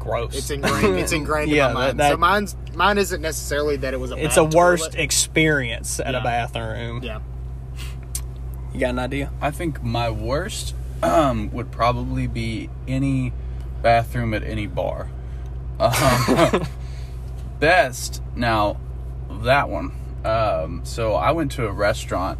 Gross. 0.00 0.36
It's 0.36 0.50
ingrained. 0.50 0.98
It's 0.98 1.12
ingrained 1.12 1.50
Yeah, 1.52 1.68
in 1.68 1.74
my 1.74 1.86
mind. 1.86 2.00
that- 2.00 2.10
so 2.10 2.16
mine's 2.16 2.56
mine 2.74 2.98
isn't 2.98 3.20
necessarily 3.22 3.76
that 3.76 3.94
it 3.94 3.98
was 4.00 4.10
a. 4.12 4.16
it's 4.16 4.36
a 4.36 4.44
worst 4.44 4.92
toilet. 4.92 4.98
experience 5.04 6.00
at 6.00 6.14
Yeah. 6.14 6.20
a 6.20 6.22
bathroom. 6.24 7.02
yeah. 7.02 7.20
You 8.76 8.80
got 8.80 8.90
an 8.90 8.98
idea? 8.98 9.32
I 9.40 9.52
think 9.52 9.82
my 9.82 10.10
worst 10.10 10.74
um, 11.02 11.50
would 11.52 11.72
probably 11.72 12.26
be 12.26 12.68
any 12.86 13.32
bathroom 13.80 14.34
at 14.34 14.42
any 14.42 14.66
bar. 14.66 15.08
Um, 15.80 16.66
best 17.58 18.20
now 18.34 18.78
that 19.30 19.70
one. 19.70 19.92
Um, 20.26 20.82
so 20.84 21.14
I 21.14 21.30
went 21.30 21.52
to 21.52 21.66
a 21.66 21.72
restaurant 21.72 22.38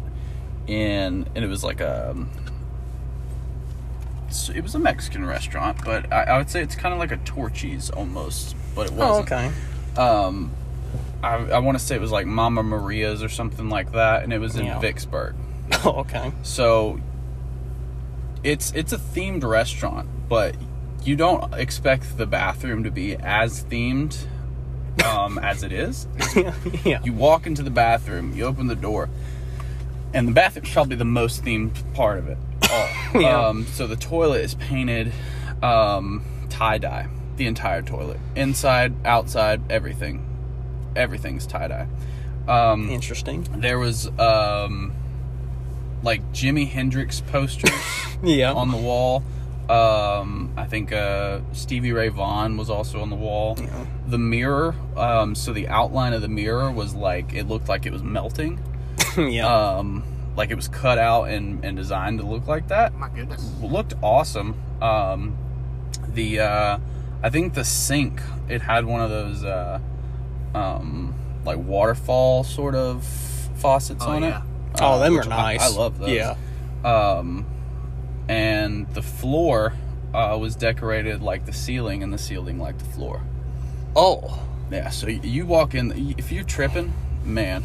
in, 0.67 1.27
and 1.33 1.37
it 1.43 1.47
was 1.47 1.63
like 1.63 1.81
a. 1.81 2.15
It 4.53 4.61
was 4.61 4.75
a 4.75 4.79
Mexican 4.79 5.25
restaurant, 5.25 5.83
but 5.83 6.13
I, 6.13 6.25
I 6.25 6.37
would 6.37 6.51
say 6.51 6.61
it's 6.61 6.75
kind 6.75 6.93
of 6.93 6.99
like 6.99 7.11
a 7.11 7.17
Torchy's 7.17 7.89
almost, 7.89 8.55
but 8.75 8.85
it 8.85 8.93
wasn't. 8.93 9.31
Oh, 9.31 9.37
okay. 9.37 9.51
Um, 9.99 10.51
I, 11.23 11.33
I 11.37 11.57
want 11.57 11.79
to 11.79 11.83
say 11.83 11.95
it 11.95 12.01
was 12.01 12.11
like 12.11 12.27
Mama 12.27 12.61
Maria's 12.61 13.23
or 13.23 13.29
something 13.29 13.69
like 13.69 13.93
that, 13.93 14.21
and 14.21 14.31
it 14.31 14.37
was 14.37 14.55
in 14.55 14.65
Yeah. 14.67 14.77
Vicksburg. 14.77 15.33
Oh, 15.85 15.99
okay. 15.99 16.31
So 16.43 16.99
it's 18.43 18.71
it's 18.73 18.93
a 18.93 18.97
themed 18.97 19.43
restaurant, 19.43 20.07
but 20.29 20.55
you 21.03 21.15
don't 21.15 21.53
expect 21.53 22.17
the 22.17 22.25
bathroom 22.25 22.83
to 22.83 22.91
be 22.91 23.15
as 23.15 23.63
themed 23.65 24.17
um, 25.05 25.37
as 25.43 25.63
it 25.63 25.71
is. 25.71 26.07
yeah. 26.85 26.99
You 27.03 27.13
walk 27.13 27.45
into 27.47 27.63
the 27.63 27.69
bathroom, 27.69 28.33
you 28.33 28.45
open 28.45 28.67
the 28.67 28.75
door, 28.75 29.09
and 30.13 30.27
the 30.27 30.31
bathroom's 30.31 30.71
probably 30.71 30.95
the 30.95 31.05
most 31.05 31.43
themed 31.43 31.71
part 31.93 32.19
of 32.19 32.27
it. 32.27 32.37
All. 32.71 32.89
Yeah. 33.21 33.47
Um, 33.47 33.65
so 33.67 33.87
the 33.87 33.95
toilet 33.95 34.41
is 34.41 34.55
painted 34.55 35.13
um, 35.63 36.23
tie 36.49 36.77
dye, 36.77 37.07
the 37.37 37.47
entire 37.47 37.81
toilet, 37.81 38.19
inside, 38.35 38.93
outside, 39.05 39.61
everything, 39.71 40.25
everything's 40.95 41.47
tie 41.47 41.67
dye. 41.67 41.87
Um, 42.47 42.89
Interesting. 42.89 43.43
there 43.59 43.79
was 43.79 44.07
um 44.19 44.93
like 46.03 46.21
Jimi 46.33 46.67
Hendrix 46.67 47.21
posters 47.21 47.71
Yeah. 48.23 48.53
on 48.53 48.71
the 48.71 48.77
wall. 48.77 49.23
Um, 49.69 50.53
I 50.55 50.65
think 50.65 50.93
uh, 50.93 51.41
Stevie 51.51 51.91
Ray 51.91 52.07
Vaughan 52.07 52.55
was 52.55 52.69
also 52.69 53.01
on 53.01 53.09
the 53.09 53.15
wall. 53.17 53.57
Yeah. 53.59 53.85
The 54.07 54.17
mirror, 54.17 54.75
um, 54.95 55.35
so 55.35 55.51
the 55.51 55.67
outline 55.67 56.13
of 56.13 56.21
the 56.21 56.29
mirror 56.29 56.71
was 56.71 56.95
like 56.95 57.33
it 57.33 57.47
looked 57.49 57.67
like 57.67 57.85
it 57.85 57.91
was 57.91 58.01
melting. 58.03 58.59
yeah. 59.17 59.45
Um, 59.47 60.03
like 60.37 60.51
it 60.51 60.55
was 60.55 60.67
cut 60.69 60.97
out 60.99 61.25
and, 61.25 61.65
and 61.65 61.75
designed 61.75 62.19
to 62.19 62.25
look 62.25 62.47
like 62.47 62.67
that 62.69 62.93
My 62.93 63.09
goodness. 63.09 63.51
looked 63.61 63.93
awesome. 64.01 64.55
Um, 64.81 65.35
the 66.13 66.39
uh, 66.39 66.77
I 67.23 67.29
think 67.29 67.53
the 67.55 67.65
sink 67.65 68.21
it 68.47 68.61
had 68.61 68.85
one 68.85 69.01
of 69.01 69.09
those 69.09 69.43
uh, 69.43 69.79
um, 70.55 71.13
like 71.43 71.57
waterfall 71.57 72.43
sort 72.43 72.75
of 72.75 73.03
faucets 73.57 74.03
Oh, 74.05 74.11
on 74.11 74.23
yeah. 74.23 74.37
it. 74.39 74.43
Oh, 74.79 74.85
Uh, 74.93 74.97
them 74.99 75.19
are 75.19 75.23
nice. 75.25 75.61
I, 75.61 75.69
love 75.75 75.97
those. 75.99 76.09
Yeah. 76.09 76.35
Um, 76.83 77.45
and 78.29 78.87
the 78.93 79.01
floor 79.01 79.73
uh, 80.13 80.37
was 80.39 80.55
decorated 80.55 81.21
like 81.21 81.45
the 81.45 81.53
ceiling, 81.53 82.03
and 82.03 82.13
the 82.13 82.17
ceiling 82.17 82.59
like 82.59 82.77
the 82.77 82.85
floor. 82.85 83.21
Oh. 83.95 84.43
Yeah. 84.71 84.89
So 84.89 85.07
you 85.07 85.45
walk 85.45 85.75
in, 85.75 86.15
if 86.17 86.31
you're 86.31 86.43
tripping, 86.43 86.93
man, 87.23 87.63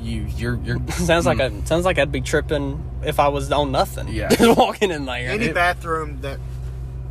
you 0.00 0.26
you're 0.36 0.56
you're 0.64 0.80
Sounds 0.90 1.26
like 1.26 1.38
a 1.38 1.52
sounds 1.66 1.84
like 1.84 1.98
I'd 1.98 2.10
be 2.10 2.20
tripping 2.22 2.82
if 3.04 3.20
I 3.20 3.28
was 3.28 3.52
on 3.52 3.70
nothing. 3.70 4.08
Yeah. 4.08 4.28
Just 4.34 4.56
walking 4.58 4.90
in 4.90 5.04
there. 5.04 5.30
Any 5.30 5.46
it- 5.46 5.54
bathroom 5.54 6.20
that 6.22 6.38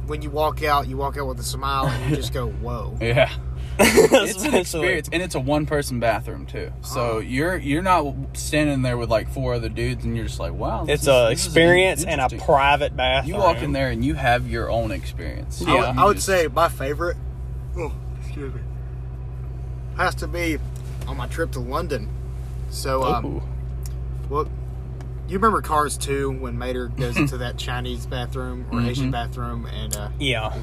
when 0.07 0.21
you 0.21 0.29
walk 0.29 0.63
out, 0.63 0.87
you 0.87 0.97
walk 0.97 1.17
out 1.17 1.27
with 1.27 1.39
a 1.39 1.43
smile 1.43 1.85
and 1.87 2.09
you 2.09 2.17
just 2.17 2.33
go, 2.33 2.47
"Whoa." 2.61 2.97
yeah. 2.99 3.31
It's 3.83 4.43
an 4.43 4.53
experience 4.55 5.09
and 5.11 5.21
it's 5.21 5.35
a 5.35 5.39
one 5.39 5.65
person 5.65 5.99
bathroom 5.99 6.45
too 6.45 6.71
so 6.81 7.01
Oh. 7.01 7.19
you're 7.19 7.57
you're 7.57 7.81
not 7.81 8.13
standing 8.33 8.81
there 8.81 8.97
with 8.97 9.09
like 9.09 9.29
four 9.29 9.53
other 9.55 9.69
dudes 9.69 10.03
and 10.05 10.15
you're 10.15 10.25
just 10.25 10.39
like 10.39 10.53
wow 10.53 10.85
It's 10.87 11.03
is- 11.03 11.07
a 11.07 11.27
this 11.29 11.39
is 11.41 11.45
experience 11.47 12.03
and 12.03 12.21
a 12.21 12.29
private 12.29 12.95
bathroom. 12.95 13.33
you 13.35 13.39
walk 13.39 13.57
in 13.61 13.71
there 13.71 13.89
and 13.89 14.03
you 14.05 14.13
have 14.15 14.49
your 14.49 14.69
own 14.69 14.91
experience 14.91 15.61
I 15.65 15.71
would- 15.73 15.79
Yeah. 15.79 15.93
I 15.97 16.05
would 16.05 16.15
just- 16.17 16.25
say 16.27 16.47
my 16.47 16.69
favorite. 16.69 17.17
Oh, 17.77 17.91
excuse 18.23 18.53
me. 18.53 18.61
Has 19.97 20.15
to 20.15 20.27
be 20.27 20.57
on 21.07 21.17
my 21.17 21.27
trip 21.27 21.51
to 21.51 21.59
London. 21.59 22.09
So, 22.69 23.03
um, 23.03 23.41
well, 24.29 24.45
you 25.27 25.37
remember 25.37 25.61
Cars 25.61 25.97
2 25.97 26.31
when 26.31 26.57
Mater 26.57 26.87
goes 26.87 27.17
into 27.23 27.37
that 27.37 27.57
Chinese 27.57 28.05
bathroom 28.05 28.65
or 28.71 28.81
Asian 28.81 29.11
bathroom 29.11 29.65
and 29.67 29.95
uh, 29.95 30.09
Yeah. 30.19 30.53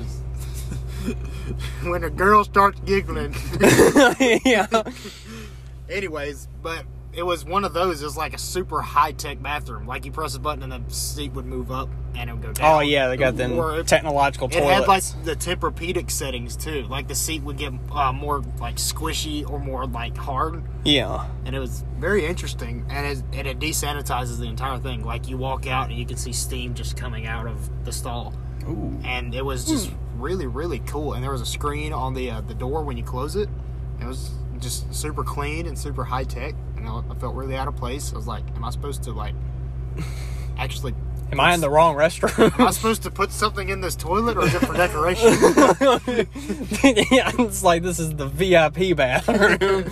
when 1.85 2.05
a 2.05 2.11
girl 2.11 2.45
starts 2.45 2.81
giggling. 2.81 3.35
yeah. 4.45 4.67
Anyways, 5.89 6.49
but 6.63 6.85
it 7.15 7.23
was 7.23 7.45
one 7.45 7.65
of 7.65 7.73
those. 7.73 8.03
It 8.03 8.05
was 8.05 8.17
like 8.17 8.35
a 8.35 8.39
super 8.39 8.83
high 8.83 9.13
tech 9.13 9.43
bathroom. 9.43 9.87
Like 9.87 10.05
you 10.05 10.13
press 10.13 10.35
a 10.35 10.39
button 10.39 10.71
and 10.71 10.87
the 10.87 10.95
seat 10.95 11.33
would 11.33 11.47
move 11.47 11.73
up 11.73 11.89
and 12.15 12.29
it 12.29 12.35
would 12.35 12.43
go 12.43 12.53
down. 12.53 12.77
Oh 12.77 12.81
yeah, 12.81 13.09
they 13.09 13.17
got 13.17 13.37
them 13.37 13.53
Or 13.59 13.81
it- 13.81 13.87
technological 13.87 14.49
It 14.49 14.55
had 14.63 14.87
like 14.87 15.03
the 15.25 15.35
Tempur-Pedic 15.35 16.11
settings 16.11 16.57
too. 16.57 16.83
Like 16.83 17.09
the 17.09 17.15
seat 17.15 17.43
would 17.43 17.57
get 17.57 17.73
uh, 17.91 18.13
more 18.13 18.41
like 18.61 18.77
squishy 18.77 19.49
or 19.49 19.59
more 19.59 19.87
like 19.87 20.17
hard, 20.17 20.63
Yeah. 20.85 21.27
and 21.47 21.57
it 21.57 21.59
was 21.59 21.85
very 21.97 22.27
interesting. 22.27 22.85
And 22.91 23.07
it, 23.07 23.25
and 23.33 23.47
it 23.49 23.59
desanitizes 23.59 24.39
the 24.39 24.47
entire 24.47 24.79
thing. 24.79 25.05
Like 25.05 25.27
you 25.29 25.39
walk 25.39 25.67
out 25.67 25.89
and 25.89 25.99
you 25.99 26.05
can 26.05 26.19
see 26.19 26.33
steam 26.35 26.75
just 26.75 26.97
coming 26.99 27.27
out 27.27 27.47
of 27.47 27.85
the 27.87 27.93
stall, 27.93 28.35
Ooh. 28.65 28.99
and 29.05 29.35
it 29.35 29.45
was 29.45 29.65
just 29.65 29.91
really 30.19 30.47
really 30.47 30.81
cool. 30.81 31.15
And 31.15 31.23
there 31.23 31.33
was 31.33 31.41
a 31.41 31.47
screen 31.47 31.93
on 31.93 32.15
the 32.15 32.31
uh, 32.31 32.41
the 32.43 32.55
door 32.55 32.83
when 32.83 32.97
you 32.97 33.05
close 33.05 33.37
it. 33.37 33.49
It 34.01 34.07
was 34.07 34.31
just 34.61 34.93
super 34.95 35.25
clean 35.25 35.67
and 35.67 35.79
super 35.79 36.05
high 36.05 36.25
tech, 36.25 36.55
and 36.77 36.89
I, 36.89 37.03
I 37.11 37.15
felt 37.15 37.35
really 37.35 37.57
out 37.57 37.69
of 37.69 37.77
place. 37.77 38.13
I 38.13 38.17
was 38.17 38.27
like, 38.27 38.45
"Am 38.57 38.65
I 38.65 38.71
supposed 38.71 39.03
to 39.05 39.13
like 39.13 39.35
actually?" 40.59 40.95
Am 41.31 41.41
I 41.41 41.53
in 41.53 41.61
the 41.61 41.69
wrong 41.69 41.95
restroom? 41.95 42.59
Am 42.59 42.69
I 42.69 42.71
supposed 42.71 43.03
to 43.03 43.11
put 43.11 43.33
something 43.33 43.69
in 43.69 43.83
this 43.83 43.95
toilet, 43.95 44.39
or 44.39 44.47
is 44.47 44.55
it 44.55 44.61
for 44.61 44.73
decoration? 44.73 45.29
yeah, 47.13 47.31
it's 47.39 47.63
like 47.63 47.83
this 47.83 47.99
is 47.99 48.15
the 48.15 48.27
VIP 48.27 48.97
bathroom. 48.97 49.91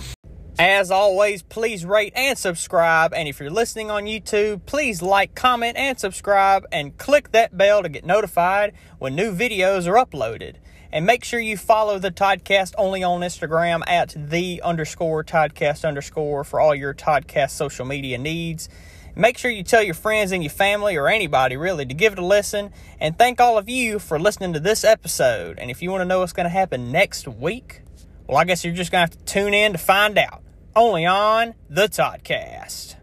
As 0.59 0.89
always, 0.89 1.43
please 1.43 1.85
rate 1.85 2.13
and 2.15 2.35
subscribe. 2.35 3.13
And 3.13 3.27
if 3.27 3.39
you're 3.39 3.51
listening 3.51 3.91
on 3.91 4.05
YouTube, 4.05 4.65
please 4.65 5.03
like, 5.03 5.35
comment, 5.35 5.77
and 5.77 5.99
subscribe, 5.99 6.65
and 6.71 6.97
click 6.97 7.31
that 7.31 7.55
bell 7.55 7.83
to 7.83 7.89
get 7.89 8.03
notified 8.03 8.73
when 8.97 9.13
new 9.13 9.31
videos 9.31 9.85
are 9.85 10.03
uploaded. 10.03 10.55
And 10.91 11.05
make 11.05 11.23
sure 11.23 11.39
you 11.39 11.57
follow 11.57 11.99
the 11.99 12.09
Toddcast 12.09 12.73
only 12.75 13.03
on 13.03 13.21
Instagram 13.21 13.83
at 13.85 14.15
the 14.17 14.59
underscore 14.63 15.23
Toddcast 15.23 15.87
underscore 15.87 16.43
for 16.43 16.59
all 16.59 16.73
your 16.73 16.95
Toddcast 16.95 17.51
social 17.51 17.85
media 17.85 18.17
needs. 18.17 18.67
Make 19.15 19.37
sure 19.37 19.51
you 19.51 19.61
tell 19.61 19.83
your 19.83 19.93
friends 19.93 20.31
and 20.31 20.41
your 20.41 20.49
family 20.49 20.95
or 20.95 21.07
anybody 21.07 21.55
really 21.55 21.85
to 21.85 21.93
give 21.93 22.13
it 22.13 22.19
a 22.19 22.25
listen. 22.25 22.71
And 22.99 23.15
thank 23.15 23.39
all 23.39 23.59
of 23.59 23.69
you 23.69 23.99
for 23.99 24.17
listening 24.17 24.53
to 24.53 24.59
this 24.59 24.83
episode. 24.83 25.59
And 25.59 25.69
if 25.69 25.83
you 25.83 25.91
want 25.91 26.01
to 26.01 26.05
know 26.05 26.21
what's 26.21 26.33
going 26.33 26.45
to 26.45 26.49
happen 26.49 26.91
next 26.91 27.27
week, 27.27 27.81
well, 28.25 28.37
I 28.37 28.43
guess 28.45 28.65
you're 28.65 28.73
just 28.73 28.91
going 28.91 29.07
to 29.07 29.13
have 29.13 29.23
to 29.23 29.31
tune 29.31 29.53
in 29.53 29.73
to 29.73 29.77
find 29.77 30.17
out. 30.17 30.41
Only 30.77 31.07
on 31.07 31.55
the 31.71 31.87
Toddcast. 31.87 32.97